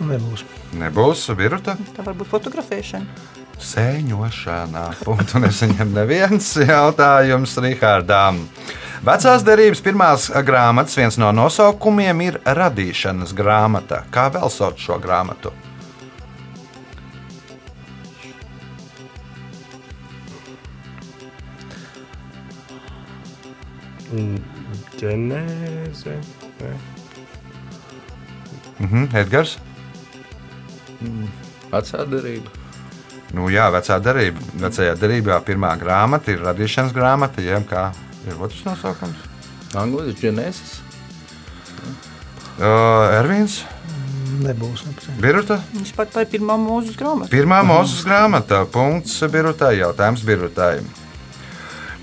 Nebūs. 0.03 0.43
Nebūs 0.79 1.27
viruta. 1.37 1.77
Tā 1.95 2.03
var 2.05 2.17
būt 2.17 2.31
fotografēšana. 2.31 3.05
Sēņošanā. 3.63 4.87
Punktu 5.05 5.39
nesaņem 5.43 5.93
neviens 5.95 6.49
jautājums 6.59 7.53
Rihardām. 7.63 8.41
Vecās 9.03 9.41
derības 9.43 9.81
pirmās 9.83 10.29
grāmatas 10.47 10.95
viens 10.95 11.17
no 11.19 11.27
nosaukumiem 11.35 12.21
ir 12.23 12.37
radīšanas 12.47 13.33
grāmata. 13.35 14.05
Kā 14.07 14.29
vēl 14.31 14.47
sauc 14.47 14.79
šo 14.79 14.95
grāmatu? 15.03 15.51
Ģenēze. 25.01 26.15
Nē. 26.61 26.71
Mhm, 28.79 29.11
Edgars. 29.19 29.57
Vecā 31.73 32.07
derība. 32.07 32.55
Nu, 33.35 33.51
jā, 33.51 33.67
vecā 33.73 33.99
derība. 33.99 34.47
Vecajā 34.63 34.95
derībā 34.95 35.43
pirmā 35.43 35.75
grāmata 35.81 36.31
ir 36.31 36.47
radīšanas 36.47 36.95
grāmata, 36.95 37.43
jeb 37.43 37.67
kā 37.67 37.89
ir 38.27 38.41
otrs 38.41 38.63
nosaukums. 38.67 39.29
Angļuiski 39.77 40.27
ģenēsis. 40.27 40.73
Uh, 42.53 43.09
Ervīns, 43.17 43.63
Nebūs. 44.43 44.83
Biruta. 45.21 45.59
Viņš 45.75 45.93
pat 45.95 46.11
tā 46.13 46.23
ir 46.25 46.31
pirmā 46.33 46.57
mūzes 46.59 46.97
grāmata. 46.97 47.31
Pirmā 47.31 47.61
mūzes 47.65 48.03
grāmata. 48.07 48.63
Punkts 48.71 49.19
Birutai. 49.31 49.77
Jautājums 49.79 50.23
Birutai. 50.25 50.81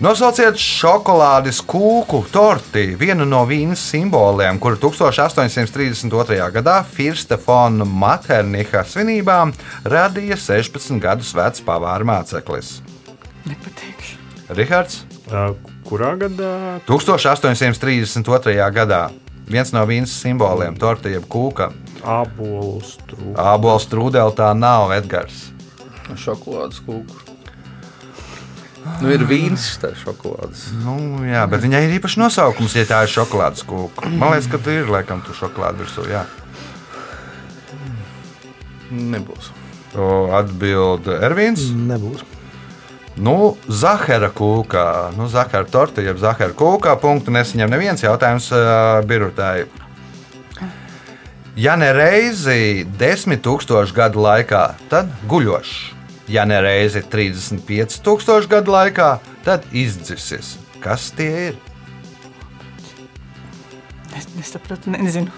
Nosauciet 0.01 0.57
šokolādes 0.57 1.59
kūku 1.69 2.23
torti, 2.33 2.87
vienu 2.97 3.27
no 3.29 3.43
vīnas 3.45 3.83
simboliem, 3.91 4.57
kuru 4.57 4.79
1832. 4.81 6.39
gadā 6.55 6.79
Firsta 6.89 7.37
Fona 7.37 7.85
Materniha 7.85 8.81
svinībām 8.89 9.53
radīja 9.85 10.41
16 10.41 10.97
gadus 11.05 11.35
vecs 11.37 11.61
pavāra 11.67 12.09
māceklis. 12.15 12.79
Nepateikšu. 13.45 14.00
Rihards, 14.57 15.05
Ā, 15.31 15.51
Kurā 15.87 16.15
gadā? 16.19 16.81
1832. 16.89 18.71
gadā 18.75 19.03
viens 19.51 19.73
no 19.75 19.83
vīnas 19.87 20.13
simboliem- 20.23 20.77
torta 20.83 21.11
jeb 21.11 21.27
kūka. 21.31 21.71
Ābolu 22.03 22.81
strūkla. 22.83 23.35
Ābols 23.37 23.87
trūdēl 23.91 24.35
tā 24.35 24.51
nav 24.57 24.91
Edgars. 24.97 25.51
Šokolādes 26.15 26.81
kūku. 26.87 27.27
Nu, 29.03 29.11
ir 29.13 29.21
vīns, 29.29 29.77
tā 29.79 29.91
ir 29.93 29.99
šokolādes. 30.01 30.71
Nu, 30.83 31.21
jā, 31.29 31.45
bet 31.51 31.61
viņai 31.61 31.83
ir 31.87 32.01
īpašs 32.01 32.17
nosaukums, 32.17 32.75
ja 32.75 32.85
tā 32.89 33.03
ir 33.05 33.13
šokolādes 33.13 33.63
kūka. 33.69 34.09
Man 34.09 34.33
liekas, 34.33 34.51
ka 34.51 34.59
tur 34.59 34.73
ir 34.73 34.87
laikam 34.87 35.23
tur 35.23 35.35
šokolāde 35.37 35.85
virsū. 35.85 36.09
Jā. 36.09 36.25
Nebūs. 38.91 39.53
O, 39.95 40.31
Atbild 40.35 41.07
Ervīns. 41.21 41.69
Nebūs. 41.71 42.25
Nu, 43.21 43.59
Zahara 43.69 44.31
kūka, 44.33 45.13
nu, 45.13 45.27
Zahara 45.29 45.67
torta, 45.69 46.01
jeb 46.01 46.17
Zahara 46.23 46.55
kūka. 46.57 46.95
Punktu 47.03 47.33
nesaņem 47.35 47.69
neviens 47.69 48.01
jautājums 48.01 48.47
uh, 48.57 49.03
birutāji. 49.05 49.67
Ja 51.61 51.75
ne 51.77 51.91
reizi 51.93 52.87
desmit 52.97 53.43
tūkstošu 53.45 53.93
gadu 53.93 54.23
laikā, 54.25 54.63
tad 54.89 55.11
guļošs. 55.29 55.73
Ja 56.33 56.47
ne 56.49 56.63
reizi 56.65 57.03
35 57.13 57.99
tūkstošu 58.07 58.49
gadu 58.49 58.73
laikā, 58.73 59.11
tad 59.45 59.67
izdzisis. 59.77 60.55
Kas 60.81 61.11
tie 61.13 61.51
ir? 61.51 61.59
Es 64.17 64.31
nesapratu, 64.33 64.95
nezinu. 64.95 65.29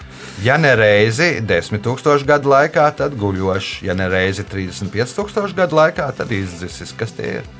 Ja 0.44 0.54
ne 0.60 0.76
reizi 0.78 1.40
10 1.42 1.82
tūkstošu 1.82 2.28
gadu 2.30 2.52
laikā, 2.52 2.86
tad 3.00 3.18
guļošs. 3.18 3.80
Ja 3.88 3.98
ne 3.98 4.06
reizi 4.12 4.46
35 4.46 5.18
tūkstošu 5.18 5.58
gadu 5.58 5.80
laikā, 5.80 6.06
tad 6.14 6.30
izdzisis. 6.30 6.94
Kas 6.94 7.16
tie 7.18 7.40
ir? 7.40 7.50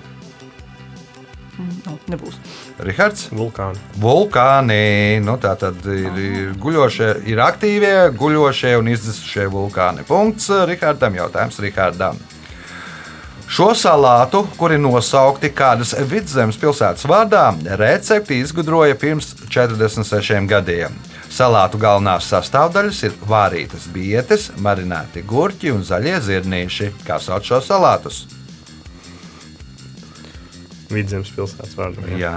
Nu, 1.87 1.97
nebūs. 2.11 2.37
Rihards? 2.83 3.29
Vulkāni. 3.35 3.81
Vulkāni. 4.03 5.21
Nu, 5.25 5.37
tā 5.43 5.55
tad 5.61 5.85
ir, 5.87 6.11
ir 6.19 6.53
guļošie, 6.63 7.15
ir 7.31 7.43
aktīvie, 7.45 7.95
guļošie 8.19 8.77
un 8.81 8.91
izdzisušie 8.93 9.49
vulkāni. 9.53 10.07
Punkts 10.09 10.51
Rihardam. 10.69 11.19
Jautājums 11.23 11.61
Rihardam. 11.63 12.21
Šo 13.53 13.75
salātu, 13.77 14.47
kuri 14.57 14.79
nosaukti 14.81 15.51
kādas 15.53 15.93
vidzemes 16.09 16.57
pilsētas 16.57 17.05
vārdā, 17.05 17.51
recepti 17.77 18.39
izgudroja 18.41 18.97
pirms 18.97 19.35
46 19.53 20.47
gadiem. 20.49 20.97
Salātu 21.33 21.77
galvenās 21.81 22.31
sastāvdaļas 22.33 23.03
ir 23.09 23.19
vārītas 23.29 23.89
bietes, 23.93 24.51
marināti 24.57 25.21
gurķi 25.29 25.73
un 25.73 25.85
zaļie 25.85 26.19
zirnīši. 26.25 26.95
Kā 27.05 27.21
sauc 27.21 27.45
šo 27.49 27.61
salātus? 27.65 28.25
Vidzemes 30.93 31.31
pilsētas 31.35 31.75
vārdā. 31.79 32.05
Jā, 32.21 32.37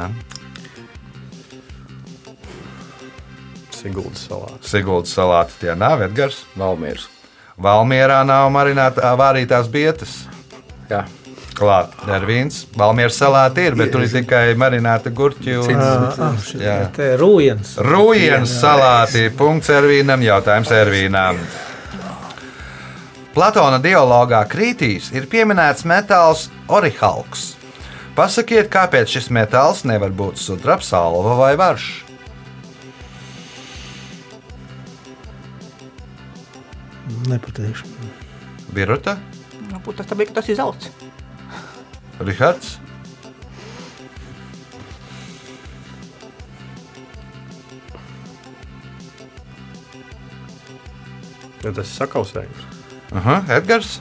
Siguldas 3.75 4.23
salāts. 4.25 4.69
Siguldas 4.71 5.11
salāti 5.13 5.59
tie 5.61 5.75
nav 5.77 6.01
Edgars. 6.07 6.39
Valmīrs. 6.57 7.05
Valmierā 7.61 8.23
nav 8.27 8.47
marināta 8.51 9.11
vārītās 9.19 9.69
bietas. 9.71 10.15
Jā. 10.89 11.03
Klāt, 11.55 11.93
ir 12.11 12.25
viens. 12.27 12.65
Valmieras 12.75 13.15
salāti 13.21 13.63
ir, 13.69 13.77
bet 13.79 13.93
tur 13.93 14.03
ir 14.03 14.09
tikai 14.11 14.57
marināta 14.59 15.11
gurķi 15.15 15.53
un 15.61 15.69
Jā. 16.59 16.79
Tā 16.97 17.11
ir 17.13 17.21
rūjens. 17.21 17.77
rūjienas 17.79 18.57
salāti. 18.59 19.29
Punkts 19.37 19.71
Ervīnam, 19.71 20.25
jautājums 20.25 20.73
Ervīnam. 20.75 21.39
Platona 23.35 23.79
dialogā 23.83 24.41
Krītīs 24.51 25.13
ir 25.15 25.29
pieminēts 25.31 25.85
metāls 25.87 26.49
orihalks. 26.67 27.54
Pasakiet, 28.15 28.69
kāpēc 28.71 29.11
šis 29.11 29.27
metāls 29.35 29.83
nevar 29.83 30.13
būt 30.15 30.39
sudraba, 30.39 30.85
salva 30.85 31.35
vai 31.35 31.51
varš? 31.59 31.89
Nepateikšu. 37.27 37.91
Biruta, 38.75 39.17
Varbūt 39.71 39.99
tas 39.99 40.07
tāpēc, 40.09 40.31
ka 40.31 40.39
tas 40.39 40.49
ir 40.49 40.57
zelts. 40.57 40.89
Rihards, 42.23 42.77
Ja 51.65 51.71
tas 51.73 51.89
ir 51.89 51.95
sakausējums. 51.97 52.65
Aha, 53.17 53.39
Edgars. 53.55 53.95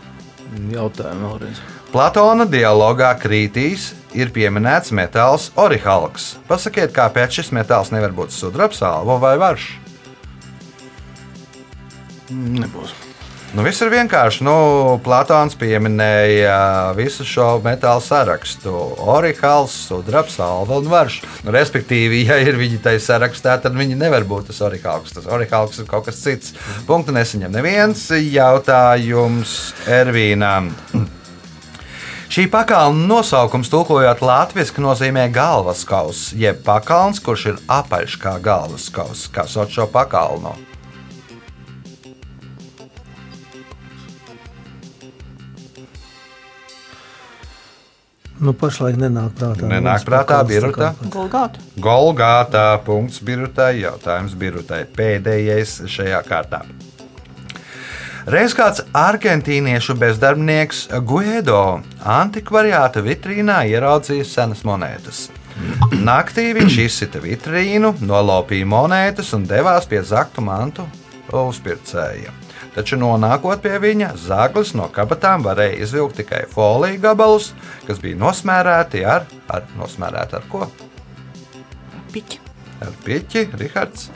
Jautājumu 0.69 1.31
vēlreiz. 1.31 1.63
Platona 1.95 2.45
dialogā 2.45 3.15
Krītīs 3.23 3.95
ir 4.15 4.33
pieminēts 4.35 4.95
metāls 4.95 5.51
orihalks. 5.61 6.35
Pasakiet, 6.51 6.95
kāpēc 6.97 7.41
šis 7.41 7.55
metāls 7.57 7.93
nevar 7.95 8.15
būt 8.17 8.35
sudraba, 8.35 8.77
salva 8.77 9.19
vai 9.23 9.35
varš? 9.41 9.73
Nebūs. 12.31 12.95
Nu, 13.55 13.63
viss 13.63 13.79
ir 13.85 13.93
vienkārši. 13.93 14.43
Nu, 14.43 14.55
Platons 15.05 15.55
pieminēja 15.55 16.57
visu 16.99 17.23
šo 17.29 17.61
metālu 17.63 18.03
sarakstu. 18.03 18.73
Orihāls, 19.15 19.77
sudrabs, 19.87 20.35
salva 20.41 20.81
un 20.81 20.91
varš. 20.91 21.21
Nu, 21.47 21.55
respektīvi, 21.55 22.25
ja 22.27 22.41
ir 22.43 22.59
viņi 22.59 22.81
tajā 22.83 23.05
sarakstā, 23.05 23.55
tad 23.63 23.79
viņi 23.79 24.01
nevar 24.01 24.27
būt 24.27 24.51
tas 24.51 24.59
orihāls. 24.67 25.15
Tas 25.15 25.31
orihāls 25.31 25.79
ir 25.79 25.87
kaut 25.87 26.09
kas 26.09 26.19
cits. 26.25 26.57
Punktu 26.89 27.15
nesaņem 27.15 27.55
neviens 27.55 28.09
jautājums 28.19 29.61
Ervīnam. 29.87 30.73
Šī 32.35 32.49
pakalna 32.51 33.07
nosaukums, 33.07 33.69
tulkojot 33.71 34.19
latviešu, 34.27 34.83
nozīmē 34.83 35.29
galvas 35.31 35.85
kausa, 35.87 36.35
jeb 36.35 36.65
pakalns, 36.67 37.21
kurš 37.23 37.43
ir 37.53 37.59
apaļš 37.71 38.17
kā 38.19 38.33
galvas 38.43 38.89
kausa. 38.91 39.29
Kā 39.31 39.45
sauc 39.47 39.71
šo 39.71 39.85
pakalnu? 39.93 40.51
Nu, 48.43 48.51
pašlaik 48.51 48.99
nenāk 48.99 49.37
prātā. 49.39 49.69
Nenāk 49.71 50.03
prātā, 50.03 50.41
pakals, 50.41 50.51
Birta? 50.51 50.73
tā 50.73 50.91
kā- 50.91 51.13
Golgāta. 51.15 51.63
Golgātā 51.79 52.67
punkts 52.83 53.23
birutai, 53.23 53.79
jautājums 53.85 54.35
birutai. 54.35 54.83
Pēdējais 54.91 55.85
šajā 55.87 56.25
kārtā. 56.27 56.65
Reiz 58.25 58.55
kāds 58.57 58.81
argentīniešu 58.97 59.99
bezdarbnieks 60.01 60.87
Guido 61.05 61.83
antikvariāta 62.09 63.03
vitrīnā 63.05 63.59
ieraudzīja 63.69 64.25
senas 64.25 64.63
monētas. 64.65 65.27
Naktī 66.01 66.47
viņš 66.57 66.79
izsita 66.87 67.21
vitrīnu, 67.21 67.93
nolaupīja 68.01 68.71
monētas 68.71 69.35
un 69.37 69.45
devās 69.51 69.85
pie 69.91 70.01
zaktu 70.09 70.41
mantu 70.41 70.87
uzpircēja. 71.37 72.33
Taču 72.73 72.97
nonākot 72.97 73.61
pie 73.61 73.77
viņa, 73.85 74.15
zaglis 74.25 74.73
no 74.73 74.89
kabatām 74.89 75.45
varēja 75.45 75.85
izvilkt 75.85 76.23
tikai 76.23 76.47
foliju 76.49 77.05
gabalus, 77.05 77.53
kas 77.85 78.01
bija 78.01 78.23
nosmērēti 78.25 79.05
ar, 79.05 79.29
ar, 79.53 79.69
nosmērēti 79.77 80.41
ar 80.41 80.49
ko? 80.49 80.73
Piķi. 82.17 82.41
Ar 82.81 83.01
pieķi, 83.05 83.51
Rihards. 83.61 84.09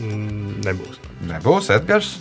Nebūs. 0.00 0.96
Nebūs 1.28 1.68
Edgars. 1.74 2.14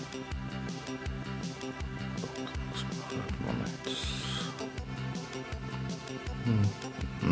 Mm, 6.43 6.67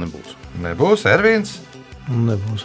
Nebūs. 0.03 0.33
Nebūs 0.63 1.05
Ervīns. 1.11 1.57
Nebūs. 2.07 2.63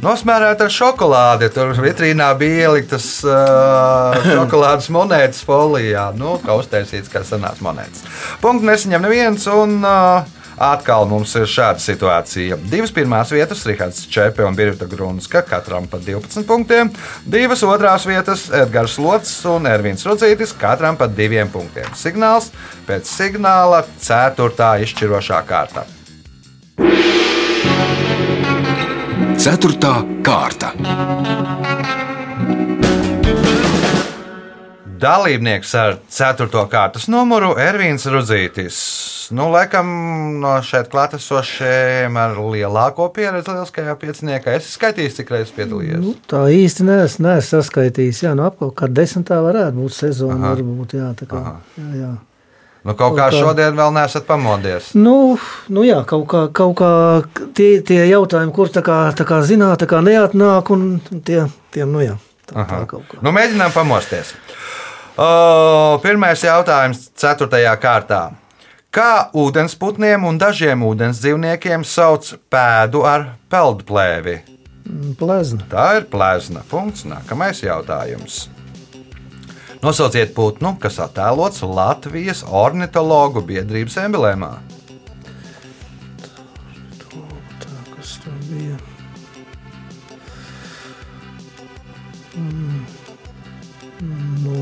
Nosmērēta 0.00 0.68
ar 0.68 0.72
šokolādi. 0.72 1.50
Tur 1.52 1.74
vitrīnā 1.82 2.30
bija 2.38 2.68
ieliktas 2.68 3.10
uh, 3.26 4.16
šokolādes 4.38 4.88
monētas 4.94 5.42
folijā. 5.44 6.08
Nu, 6.16 6.38
kā 6.44 6.56
uztaisīts, 6.60 7.10
kā 7.12 7.24
senās 7.26 7.60
monētas. 7.64 8.06
Punktu 8.40 8.70
nesaņem 8.70 9.04
neviens. 9.04 9.48
Un, 9.52 9.80
uh, 9.82 10.37
Atkal 10.58 11.06
mums 11.06 11.34
ir 11.38 11.46
šāda 11.46 11.78
situācija. 11.82 12.56
Divas 12.70 12.90
pirmās 12.94 13.30
vietas- 13.30 13.64
Rihards 13.68 14.06
Čepe 14.10 14.44
un 14.44 14.56
Birta 14.58 14.86
Grunska, 14.90 15.42
katram 15.46 15.86
pa 15.86 15.98
12 15.98 16.46
punktiem. 16.46 16.90
Divas 17.24 17.62
otrās 17.62 18.06
vietas- 18.06 18.48
Edgars 18.62 18.98
Lots 18.98 19.44
un 19.46 19.66
Ervins 19.66 20.04
Rudzītis, 20.04 20.54
katram 20.58 20.96
pa 20.96 21.06
2 21.06 21.46
punktiem. 21.52 21.86
Signāls 21.94 22.50
pēc 22.86 23.06
signāla- 23.06 23.84
4. 24.00 24.82
izšķirošā 24.82 25.42
kārta. 25.46 25.84
Ceturtā 29.38 30.02
kārta. 30.22 30.72
Dalībnieks 34.98 35.74
ar 35.78 35.96
4. 36.10 36.48
kārtas 36.72 37.04
numuru 37.10 37.52
Ervīns 37.60 38.06
Rudzītis. 38.10 38.78
Nu, 39.36 39.50
laikam 39.52 39.88
no 40.40 40.54
šeit 40.64 40.88
klātesošiem 40.90 42.16
ar 42.18 42.38
lielāko 42.40 43.06
pieredzi 43.14 43.52
lieliskajā 43.52 43.94
pieciniekā. 44.00 44.54
Es 44.56 44.70
skaitīju, 44.74 45.12
cik 45.18 45.30
reizes 45.34 45.52
piedalījies. 45.54 46.00
Nu, 46.02 46.14
tā 46.30 46.46
īsti 46.50 46.86
neesmu 46.88 47.26
nes 47.28 47.50
saskaitījis. 47.52 48.22
Jā, 48.24 48.32
nu, 48.38 48.46
apmēram 48.48 48.72
kā 48.80 48.88
desmitā 48.90 49.38
varētu 49.44 49.76
būt 49.82 49.94
sezona. 49.98 50.54
Varbūt, 50.54 50.96
jā, 50.98 51.10
tā 51.20 51.28
kā, 51.30 51.42
jā, 51.76 51.90
jā. 52.00 52.10
Nu, 52.88 52.94
kaut 52.94 53.18
kā 53.18 53.28
kaut 53.28 53.34
kā- 53.34 53.42
šodien 53.42 53.76
vēl 53.76 53.92
neesat 53.92 54.24
pamodies. 54.26 54.94
Nu, 54.96 55.36
nu 55.68 55.84
jā, 55.84 56.00
kaut 56.08 56.26
kā, 56.30 56.46
kaut 56.52 56.76
kā 56.80 56.90
tie, 57.54 57.82
tie 57.84 58.00
jautājumi, 58.08 58.54
kur 58.54 58.72
tā 58.72 58.82
kā, 58.86 58.98
tā 59.18 59.28
kā 59.28 59.42
zināt, 59.44 59.82
tā 59.82 59.90
kā 59.90 60.00
neatnāk, 60.02 60.70
un 60.72 61.00
tie, 61.22 61.44
tie 61.74 61.84
nu 61.84 62.00
jā, 62.00 62.16
tā, 62.48 62.64
tā 62.64 62.86
kaut 62.88 63.04
kā. 63.12 63.20
Nu, 63.20 63.34
mēģinām 63.36 63.74
pamosties. 63.76 64.32
O, 65.18 65.98
pirmais 65.98 66.44
jautājums, 66.46 67.08
4. 67.18 67.48
kārtā. 67.82 68.20
Kā 68.94 69.28
ūdensputniem 69.34 70.22
un 70.28 70.36
dažiem 70.38 70.84
ūdens 70.86 71.18
dzīvniekiem 71.24 71.82
sauc 71.82 72.28
pēdu 72.46 73.02
ar 73.02 73.24
peldplēvi? 73.50 74.36
Plezna. 75.18 75.66
Tā 75.68 75.88
ir 75.98 76.06
plēzna. 76.12 76.62
Punkts. 76.70 77.02
Nākamais 77.10 77.64
jautājums. 77.64 78.46
Nosauciet 79.82 80.32
putnu, 80.38 80.76
kas 80.78 81.00
attēlots 81.02 81.66
Latvijas 81.66 82.44
ornitologu 82.46 83.42
biedrības 83.50 83.98
emblēmā. 84.06 84.54
Bija? 88.48 88.76
Mm, 92.38 92.86
nu, 94.44 94.56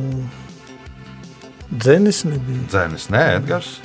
Dzenis 1.76 2.22
nebija. 2.24 2.62
Dzēnis, 2.70 3.10
nē, 3.12 3.22
Edgars. 3.40 3.76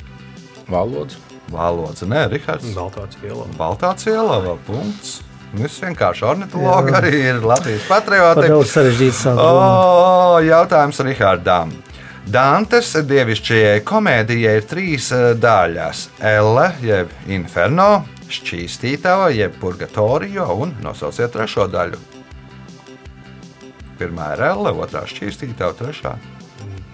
Valods. 0.70 1.18
Valods, 1.52 2.04
nē, 2.08 2.24
Rihards. 2.32 2.70
Baltāts 2.76 3.18
ielā. 3.20 3.44
Baltā 3.58 3.92
ciela 4.00 4.38
vēl 4.44 4.58
punkts. 4.66 5.18
Viss 5.52 5.82
vienkārši 5.84 6.24
ornitologi 6.24 6.94
Jā. 6.94 7.00
arī 7.02 7.10
ir 7.28 7.42
Latvijas 7.44 7.84
patrioti. 7.84 8.46
daudz 8.48 8.70
sarežģītu 8.72 9.18
sākumu. 9.18 9.64
O, 9.66 10.38
jautājums 10.46 11.00
Rihardam. 11.04 11.74
Dantes 12.32 12.94
dievišķajai 13.10 13.82
komēdijai 13.84 14.54
ir 14.60 14.66
trīs 14.70 15.10
eh, 15.12 15.34
daļas- 15.36 16.06
Elle, 16.32 16.68
jeb 16.80 17.12
Inferno, 17.28 18.06
šķīstītava, 18.32 19.28
jeb 19.36 19.58
Purgatorio 19.60 20.46
un 20.56 20.72
nosauciet 20.80 21.34
trešo 21.34 21.68
daļu. 21.68 22.00
Pirmā 23.98 24.32
ir 24.38 24.46
Elle, 24.54 24.72
otrā 24.72 25.04
šķīstītava, 25.04 25.74
trešā 25.76 26.16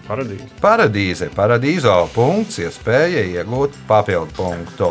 Paradīze. 0.09 0.49
paradīze. 0.63 1.29
Paradīzo 1.37 1.95
punkts, 2.15 2.57
iespēja 2.63 3.27
iegūt 3.29 3.77
papildu 3.89 4.33
punktu. 4.37 4.91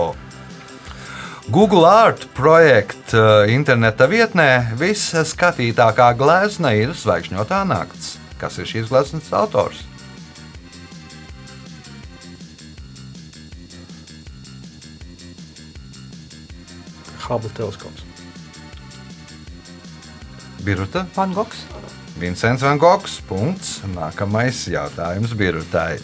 Google 1.49 1.87
Art 1.89 2.27
projekta 2.37 3.47
interneta 3.49 4.05
vietnē 4.11 4.75
visskatītākā 4.77 6.11
glezna 6.19 6.73
ir 6.77 6.93
Zvaigžņotā 6.93 7.63
nakts. 7.65 8.17
Kas 8.37 8.59
ir 8.61 8.69
šīs 8.69 8.91
gleznas 8.91 9.31
autors? 9.33 9.81
Hubble 17.25 17.49
teleskops. 17.57 18.05
Biruta, 20.67 21.07
Van 21.15 21.33
Gogs. 21.33 21.65
Vincents 22.19 22.63
Van 22.65 22.79
Gogs. 22.81 23.19
Punkts. 23.29 23.81
Nākamais 23.93 24.65
jautājums 24.71 25.33
Birutai. 25.37 25.97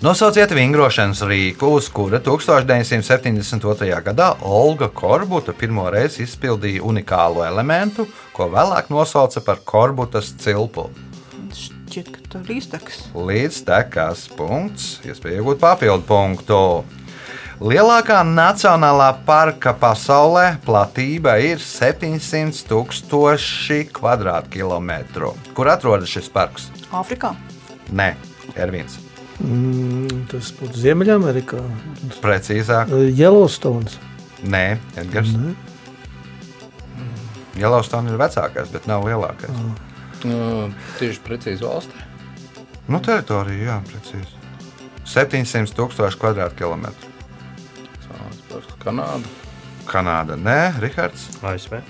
Nosauciet 0.00 0.54
vingrošanas 0.56 1.20
rīku, 1.28 1.74
uz 1.76 1.90
kura 1.92 2.18
1972. 2.24 3.90
gadā 4.06 4.30
Olga 4.40 4.88
Korbuta 4.88 5.52
pirmo 5.52 5.84
reizi 5.92 6.24
izpildīja 6.24 6.80
unikālu 6.88 7.44
elementu, 7.44 8.06
ko 8.32 8.48
vēlāk 8.48 8.88
nosauca 8.88 9.42
par 9.44 9.60
Korbutas 9.68 10.32
cilpu. 10.40 10.86
Šķiet, 11.52 12.08
ka 12.14 12.24
tā 12.32 12.40
ir 12.40 12.54
līdztekas. 12.54 13.02
Līdz 13.12 13.60
tekas 13.68 14.24
punkts, 14.38 14.88
iespēja 15.04 15.42
iegūt 15.42 15.60
papildu 15.60 16.08
punktu. 16.08 16.62
Lielākā 17.60 18.22
nacionālā 18.24 19.10
parka 19.26 19.74
pasaulē 19.76 20.54
platība 20.64 21.34
ir 21.44 21.58
700 21.60 22.62
tūkstoši 22.70 23.82
kvadrātkilometru. 23.92 25.34
Kur 25.52 25.68
atrodas 25.68 26.08
šis 26.08 26.30
parks? 26.32 26.70
Āfrikā. 26.88 27.34
Nē, 27.92 28.14
Ervīns. 28.56 28.96
Mm, 29.44 30.22
tas 30.32 30.48
būtu 30.56 30.80
Ziemeļamerikā. 30.86 31.60
Precīzāk, 32.24 32.94
Yellowstone. 33.20 33.92
nē, 34.40 34.78
Edgars. 35.04 35.36
Ne? 35.36 35.52
Yellowstone 37.60 38.08
ir 38.08 38.16
vecākais, 38.24 38.72
bet 38.72 38.88
nav 38.88 39.04
lielākais. 39.04 39.52
Uh, 40.24 40.72
tieši 40.96 41.20
precīzi 41.28 41.68
valstī. 41.68 42.08
Nu, 42.88 43.04
teritorija, 43.04 43.74
jā, 43.74 43.78
precīzi. 43.92 44.32
700 45.04 45.76
tūkstoši 45.76 46.24
kvadrātkilometru. 46.24 47.09
Kanāda. 48.80 49.28
Kanāda, 49.88 50.36
nē, 50.40 50.60
Rihards. 50.80 51.28
ASV. 51.44 51.80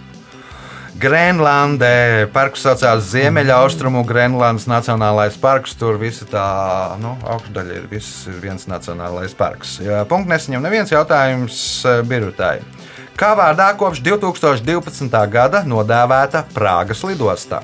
Grenlandē 1.00 2.26
parks 2.34 2.64
saucās 2.66 3.04
Ziemeļaustrumu 3.12 4.02
Grenlandes 4.08 4.66
Nacionālais 4.68 5.36
parks. 5.40 5.76
Tur 5.78 6.00
visa 6.00 6.26
tā 6.28 6.46
nu, 7.00 7.14
augšdaļa 7.30 7.76
ir, 7.78 7.84
viss 7.92 8.26
ir 8.28 8.40
viens 8.42 8.66
nacionālais 8.68 9.36
parks. 9.38 9.78
Punkts 10.10 10.32
nesaņem 10.32 10.66
neviens 10.66 10.90
jautājums 10.92 11.60
eh, 11.86 12.00
Birutai. 12.04 12.56
Kā 13.20 13.34
vārdā 13.38 13.70
kopš 13.78 14.02
2012. 14.04 15.14
gada 15.30 15.62
nodēvēta 15.68 16.42
Prāgas 16.56 17.04
lidostā? 17.06 17.62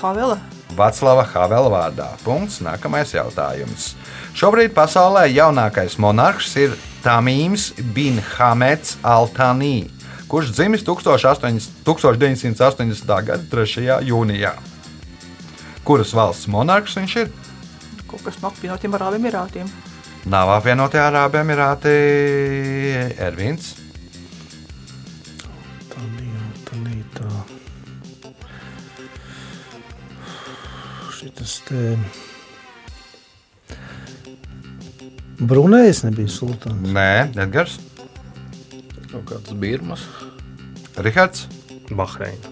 Havela. 0.00 0.40
Vaclava 0.74 1.22
Havela 1.30 1.70
vārdā. 1.70 2.08
Punkts. 2.24 2.58
Nākamais 2.64 3.14
jautājums. 3.14 3.92
Šobrīd 4.34 4.74
pasaulē 4.74 5.28
jaunākais 5.30 5.94
monarhs 6.02 6.50
ir 6.58 6.74
Tamīms 7.04 7.66
Bin 7.92 8.16
Hamets 8.16 8.94
Altanī, 9.04 9.90
kurš 10.24 10.54
dzimis 10.56 10.80
18 10.88 11.84
1980. 11.84 13.04
gada 13.26 13.44
3. 13.50 14.00
jūnijā. 14.08 14.54
Kuras 15.84 16.14
valsts 16.16 16.48
monarhs 16.48 16.96
viņš 16.96 17.16
ir? 17.20 17.28
Kaut 18.08 18.24
kas 18.24 18.40
no 18.40 18.48
apvienotiem 18.48 18.96
Arābu 18.96 19.20
Emirātiem. 19.20 19.68
Nav 20.32 20.48
apvienotie 20.54 21.02
Arābu 21.04 21.42
Emirāti 21.42 21.92
Ervins. 23.20 23.74
Tā 25.92 26.00
bija 26.16 26.40
tā 26.64 27.34
Brunējs 35.40 36.04
nebija 36.06 36.30
sultāns. 36.30 36.92
Nē, 36.94 37.34
Edgars, 37.42 37.78
Kaut 39.14 39.28
kāds 39.30 39.54
birmas. 39.54 40.02
Rihards. 40.98 41.44
Bahreina. 41.94 42.50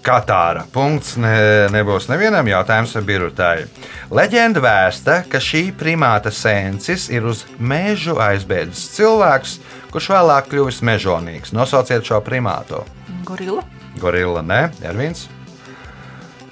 Katāra. 0.00 0.62
Punkts 0.72 1.18
ne, 1.20 1.68
nebūs 1.74 2.06
nevienam 2.08 2.46
jautājums 2.48 2.94
birutai. 3.04 3.66
Leģenda 4.08 4.62
vēsta, 4.64 5.18
ka 5.28 5.42
šī 5.44 5.66
primāta 5.76 6.32
sensis 6.32 7.10
ir 7.12 7.28
uz 7.28 7.42
mežu 7.58 8.16
aizbēdzis 8.16 8.86
cilvēks, 8.94 9.58
kurš 9.92 10.08
vēlāk 10.14 10.48
kļuvis 10.48 10.80
mežonīgs. 10.88 11.52
Nosauciet 11.52 12.08
šo 12.08 12.22
primātu. 12.24 12.80
Gorila. 13.28 13.66
Gorilla, 14.00 14.40
nē, 14.40 14.62
Ervins. 14.80 15.26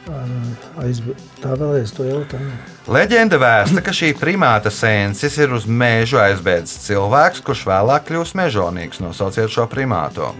Tā 0.08 1.52
vēlreiz 1.52 1.92
to 1.92 2.06
jautājumu. 2.06 2.54
Leģenda 2.88 3.36
vēsta, 3.40 3.82
ka 3.84 3.92
šī 3.92 4.14
primāta 4.16 4.72
sensis 4.72 5.36
ir 5.36 5.52
uz 5.52 5.66
mežu 5.68 6.16
aizbēdzis 6.22 6.86
cilvēks, 6.86 7.42
kurš 7.44 7.66
vēlāk 7.68 8.08
kļūs 8.08 8.32
mežonīgs. 8.38 9.02
Nosauciet 9.04 9.52
šo 9.52 9.68
primātu. 9.68 10.30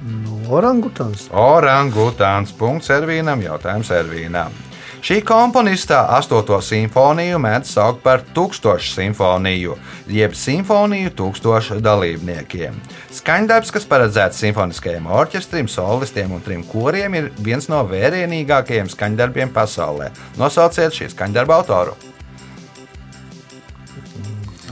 No 0.00 0.40
orangutāns. 0.56 1.28
Orangutāns. 1.28 2.56
Punkts 2.56 2.88
Ervīnam. 2.94 3.44
Jautājums 3.44 3.92
Ervīnam. 3.92 4.56
Šī 5.00 5.22
komponistā 5.24 6.02
astoto 6.12 6.58
simfoniju 6.60 7.38
mēdz 7.40 7.70
saukt 7.72 8.02
par 8.04 8.20
tūkstošu 8.36 8.90
simfoniju, 8.98 9.78
jeb 10.12 10.34
simfoniju 10.36 11.14
tūkstošu 11.16 11.78
dalībniekiem. 11.80 12.76
Skaņdarbs, 13.20 13.68
kas 13.74 13.84
paredzēts 13.84 14.38
simfoniskajam 14.40 15.08
orķestrim, 15.12 15.66
solistiem 15.68 16.30
un 16.32 16.40
trim 16.44 16.62
koriem, 16.64 17.16
ir 17.18 17.26
viens 17.44 17.66
no 17.68 17.82
vērienīgākajiem 17.90 18.88
skaņdarbiem 18.88 19.52
pasaulē. 19.52 20.08
Nosauciet 20.40 20.96
šī 20.96 21.10
skaņdarba 21.12 21.58
autoru. 21.60 21.96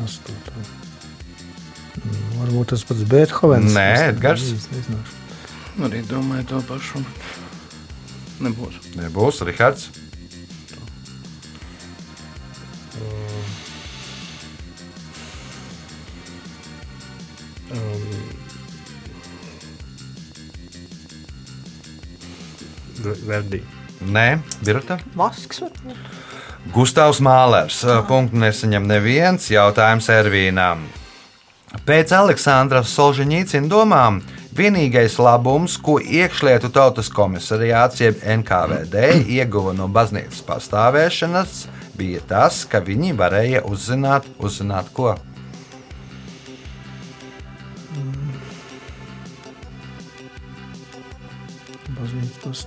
Astotā. 0.00 0.64
Mm, 2.00 2.24
Varbūt 2.40 2.72
tas 2.72 2.86
pats 2.88 3.04
Beethovens. 3.12 3.76
Nē, 3.76 3.88
Edgars. 4.14 4.48
Arī 5.84 6.00
domāju 6.08 6.48
to 6.54 6.64
pašu. 6.70 7.04
Nebūs. 8.40 8.80
Nebūs 8.96 9.44
Rihards. 9.44 9.90
Um, 12.98 13.27
Verdi. 23.26 23.62
Nē, 24.04 24.38
Birta. 24.64 24.98
Vasks. 25.18 25.62
varbūt. 25.64 26.26
Gustavs 26.74 27.20
Mālers. 27.24 27.80
Punktu 28.08 28.38
nesaņem 28.42 28.86
neviens 28.88 29.46
jautājums 29.50 30.08
Ervīnam. 30.12 30.82
Pēc 31.88 32.12
Aleksandra 32.16 32.82
Solžņīcina 32.84 33.68
domām, 33.70 34.20
vienīgais 34.56 35.18
labums, 35.20 35.76
ko 35.80 35.98
iekšlietu 36.00 36.70
tautas 36.74 37.10
komisariāts 37.12 38.02
jeb 38.02 38.20
NKVD 38.24 39.24
ieguva 39.38 39.74
no 39.76 39.88
baznīcas 39.92 40.42
pastāvēšanas, 40.48 41.66
bija 41.98 42.24
tas, 42.28 42.62
ka 42.68 42.82
viņi 42.84 43.14
varēja 43.18 43.64
uzzināt, 43.68 44.28
uzzināt 44.38 44.92
ko. 44.96 45.14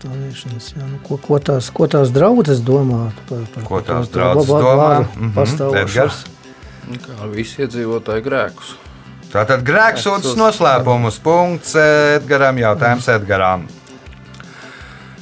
Pastāvēšanas, 0.01 0.73
jā, 0.75 0.85
nu, 0.85 0.99
ko, 1.05 1.17
ko, 1.21 1.39
tās, 1.39 1.69
ko 1.69 1.87
tās 1.87 2.11
draudzes 2.11 2.61
domā 2.61 3.11
par, 3.29 3.43
par 3.53 3.65
Ko 3.67 3.81
tās 3.81 4.09
draudzes 4.09 4.49
domā? 4.49 5.07
Pastāvošanu? 5.35 5.81
Edgars. 5.81 6.23
Kā 7.05 7.27
visi 7.31 7.61
iedzīvotāji 7.61 8.25
grēkus. 8.25 8.73
Tātad 9.31 9.61
grēksūdzes 9.63 10.35
noslēpumus. 10.35 11.21
Punkts 11.23 11.77
Edgaram. 11.77 12.57
Jautājums 12.59 13.07
Edgaram. 13.13 13.69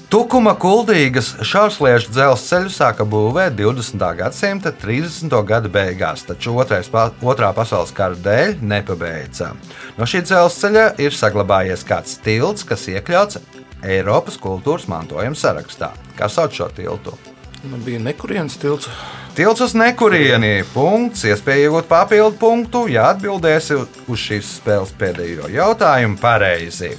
Tukuma 0.10 0.56
kuldīgas 0.58 1.36
šausliešu 1.46 2.10
dzelzceļu 2.15 2.72
sāka 2.74 3.06
būvēt 3.06 3.54
20. 3.60 4.02
gadsimta 4.18 4.72
30. 4.74 5.36
gada 5.46 5.70
beigās, 5.70 6.24
taču 6.26 6.56
otrais, 6.58 6.89
otrā 7.22 7.52
pasaules 7.54 7.94
kara 7.94 8.18
dēļ 8.18 8.56
nepabeidza. 8.65 9.52
No 10.00 10.10
šī 10.10 10.24
dzelzceļa 10.26 10.88
ir 11.06 11.13
saglabājies 11.13 11.86
kāds 11.86 12.18
tilts, 12.26 12.65
kas 12.65 12.89
iekļauts 12.89 13.38
Eiropas 13.84 14.39
kultūras 14.42 14.88
mantojuma 14.92 15.38
sarakstā. 15.38 15.94
Kā 16.18 16.28
sauc 16.32 16.56
šo 16.56 16.68
tiltu? 16.76 17.15
Nu, 17.63 17.78
bija 17.84 18.00
nekurienes 18.00 18.56
tilts. 18.60 18.88
Tilts 19.36 19.62
uz 19.63 19.76
nekurieni. 19.76 20.63
Punkts. 20.74 21.26
Iespēja 21.28 21.68
iegūt 21.68 21.89
papildu 21.92 22.38
punktu, 22.39 22.86
ja 22.92 23.10
atbildēsi 23.13 23.78
uz 23.80 24.20
šīs 24.20 24.56
spēles 24.60 24.96
pēdējo 25.00 25.52
jautājumu 25.52 26.20
pareizi. 26.22 26.94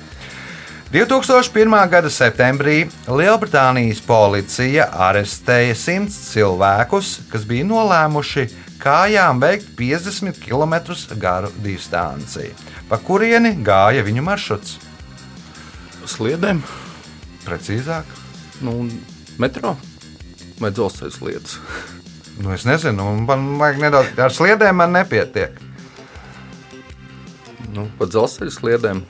2001. 0.91 1.77
gada 1.93 2.11
septembrī 2.11 2.81
Lielbritānijas 3.07 4.01
policija 4.03 4.89
arestēja 5.07 5.77
simts 5.79 6.17
cilvēkus, 6.33 7.13
kas 7.31 7.47
bija 7.47 7.69
nolēmuši 7.69 8.49
kājām 8.83 9.39
veikt 9.41 9.71
50 9.79 10.41
km 10.43 10.75
garu 11.21 11.53
distanci. 11.63 12.51
Pa 12.91 12.99
kurieni 12.99 13.55
gāja 13.63 14.03
viņu 14.03 14.25
maršruts? 14.27 14.90
Sliedēm, 16.09 16.63
Precīzāk, 17.45 18.09
nu, 18.65 18.75
metro 19.41 19.75
vai 20.61 20.71
dzelzceļa 20.77 21.15
sliedas. 21.15 21.57
nu, 22.43 22.53
es 22.53 22.67
nezinu, 22.69 23.07
man 23.25 23.47
vajag 23.61 23.81
nedaudz 23.81 24.21
ar 24.21 24.35
sliedēm, 24.35 24.77
man 24.77 24.93
nepietiek. 24.97 25.57
Nu, 27.71 27.87
pa 27.99 28.09
dzelzceļa 28.11 28.55
sliedēm. 28.55 29.03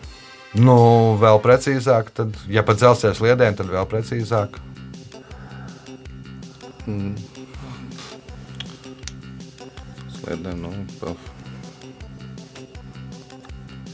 Nu, 0.60 0.76
vēl 1.20 1.38
precīzāk, 1.42 2.10
tad, 2.14 2.38
ja 2.50 2.62
pa 2.66 2.74
dzelzceļa 2.78 3.18
sliedēm, 3.18 3.58
tad 3.58 3.70
vēl 3.70 3.86
precīzāk. 3.90 4.58
Sliedēm, 10.20 10.64
nu, 10.64 10.72
pa... 11.02 11.14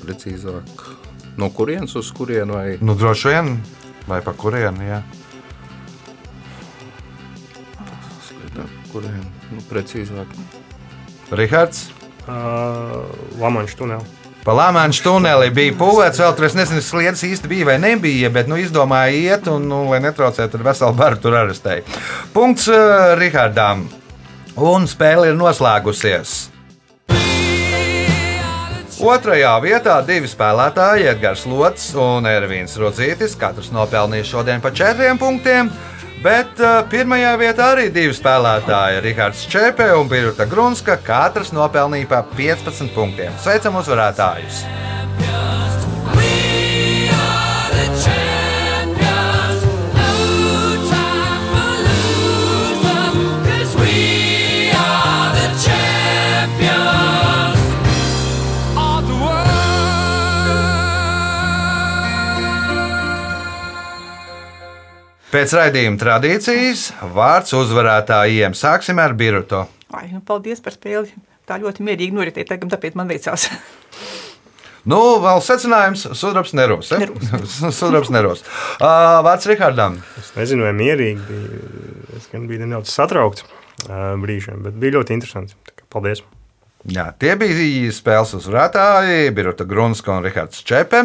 precīzāk. 0.05 1.06
No 1.37 1.51
kurienes 1.53 1.95
uz 1.99 2.11
kurienu 2.17 2.57
vai 2.57 2.79
Nu, 2.81 2.95
droši 2.97 3.29
vien, 3.29 3.57
vai 4.09 4.23
pa 4.25 4.33
kurieni, 4.33 4.89
jā. 4.89 5.03
Kurien? 8.93 9.25
Nu, 9.53 9.61
precīzāk. 9.69 10.31
Rihards. 11.37 11.91
Uh, 12.27 13.05
Lamanša 13.39 13.77
tuneli. 13.79 14.17
Pa 14.47 14.55
Lāmāņu 14.55 15.03
tunelī 15.03 15.49
bija 15.51 15.75
būvēts 15.75 16.21
vēl 16.23 16.35
tur. 16.39 16.47
Es 16.47 16.55
nezinu, 16.55 16.83
sliedas 16.85 17.25
īsti 17.27 17.51
bija 17.51 17.67
vai 17.67 17.77
nebija, 17.83 18.31
bet 18.31 18.47
nu, 18.47 18.55
izdomāja 18.63 19.11
iet, 19.11 19.49
un, 19.51 19.67
nu, 19.67 19.81
lai 19.91 19.99
netraucētu, 20.05 20.53
tad 20.53 20.63
veselu 20.63 20.95
baru 20.95 21.19
tur 21.19 21.35
arestēja. 21.35 21.83
Punkts 22.35 22.69
uh, 22.71 23.17
Rihardam. 23.19 23.89
Un 24.57 24.87
spēle 24.89 25.33
ir 25.33 25.37
noslēgusies. 25.37 26.37
Otrajā 29.07 29.53
vietā 29.63 30.01
divi 30.03 30.27
spēlētāji, 30.27 31.05
Edgars 31.13 31.45
Lots 31.47 31.93
un 31.95 32.27
Ervīns 32.27 32.73
Rudzītis. 32.81 33.37
Katrs 33.39 33.69
nopelnīja 33.71 34.27
šodien 34.27 34.65
pa 34.65 34.73
četriem 34.75 35.21
punktiem. 35.21 35.71
Bet 36.25 36.59
uh, 36.59 36.81
pirmajā 36.91 37.37
vietā 37.39 37.69
arī 37.77 37.87
divi 37.95 38.17
spēlētāji, 38.17 39.05
Rahards 39.05 39.45
Čepē 39.53 39.93
un 39.95 40.11
Birta 40.11 40.49
Grunska. 40.51 40.99
Katrs 41.07 41.55
nopelnīja 41.55 42.11
pa 42.17 42.25
15 42.35 42.91
punktiem. 42.97 43.37
Sveicam 43.45 43.79
uzvarētājus! 43.79 44.65
Pēc 65.37 65.53
raidījuma 65.53 65.99
tradīcijas 66.01 66.83
vārds 67.13 67.53
uzvarētājiem 67.53 68.55
sāksim 68.57 68.97
ar 69.03 69.13
Biruto. 69.13 69.67
Ai, 69.93 70.07
nu, 70.09 70.23
paldies 70.25 70.63
par 70.65 70.73
spēli. 70.73 71.11
Tā 71.45 71.59
ļoti 71.61 71.85
mierīgi 71.85 72.17
noritēja, 72.17 72.55
tagad, 72.55 72.71
tāpēc 72.73 72.97
man 72.97 73.13
veicās. 73.13 73.45
Nu, 74.87 75.01
vēl 75.19 75.41
secinājums- 75.43 76.05
sudrabs 76.21 76.53
nerūs. 76.55 76.93
eh? 76.95 77.09
sudrabs 77.81 78.13
nerūs. 78.15 78.45
Uh, 78.79 79.19
vārds 79.27 79.49
Rihardam. 79.51 79.97
Es 80.23 80.31
nezinu, 80.37 80.63
vai 80.63 80.71
mierīgi 80.79 81.27
bija. 81.27 81.65
Es 82.21 82.31
gan 82.31 82.47
biju 82.47 82.63
nedaudz 82.63 82.95
satraukts 82.95 83.43
uh, 83.43 84.15
brīžiem, 84.23 84.63
bet 84.63 84.79
bija 84.79 85.01
ļoti 85.01 85.19
interesanti. 85.19 85.59
Paldies! 85.91 86.23
Jā, 86.87 87.09
tie 87.19 87.33
bija 87.39 87.91
spēles 87.91 88.37
uzvarētāji, 88.39 89.31
Birta 89.35 89.65
Grunska 89.67 90.13
un 90.15 90.27
Rihards 90.27 90.61
Čepe. 90.67 91.01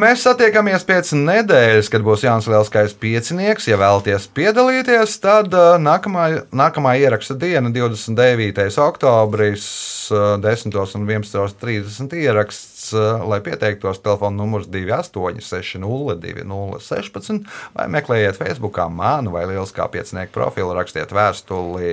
Mēs 0.00 0.24
satiekamies 0.24 0.86
pēc 0.88 1.12
nedēļas, 1.14 1.90
kad 1.92 2.02
būs 2.06 2.24
Jānis 2.24 2.48
Lielskais 2.50 2.94
piecinieks. 2.98 3.68
Ja 3.68 3.76
vēlaties 3.78 4.24
piedalīties, 4.34 5.18
tad 5.22 5.52
nākamā, 5.84 6.24
nākamā 6.50 6.96
ieraksta 7.02 7.36
diena, 7.38 7.70
29. 7.74 8.64
oktobris, 8.86 9.68
ā, 10.10 10.40
10. 10.42 10.74
un 10.80 11.06
11.30 11.06 12.16
ieraksts, 12.22 12.69
lai 12.92 13.40
pieteiktos 13.44 14.00
telefona 14.04 14.36
numurs 14.36 14.66
28602016 14.72 17.40
vai 17.76 17.86
meklējiet 17.92 18.38
Facebookā 18.40 18.88
manu 18.92 19.30
vai 19.36 19.44
Lielskā 19.50 19.84
piecinieku 19.92 20.32
profilu, 20.34 20.74
rakstiet 20.76 21.10
vēstuli, 21.14 21.90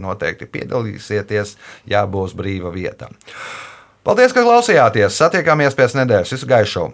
noteikti 0.00 0.46
piedalīsieties, 0.50 1.56
ja 1.90 2.06
būs 2.06 2.34
brīva 2.36 2.70
vieta. 2.74 3.08
Paldies, 4.04 4.32
ka 4.36 4.40
klausījāties! 4.44 5.16
Satiekāmies 5.16 5.74
pēc 5.78 5.90
nedēļas. 6.02 6.32
Visu 6.36 6.46
gaišu! 6.50 6.84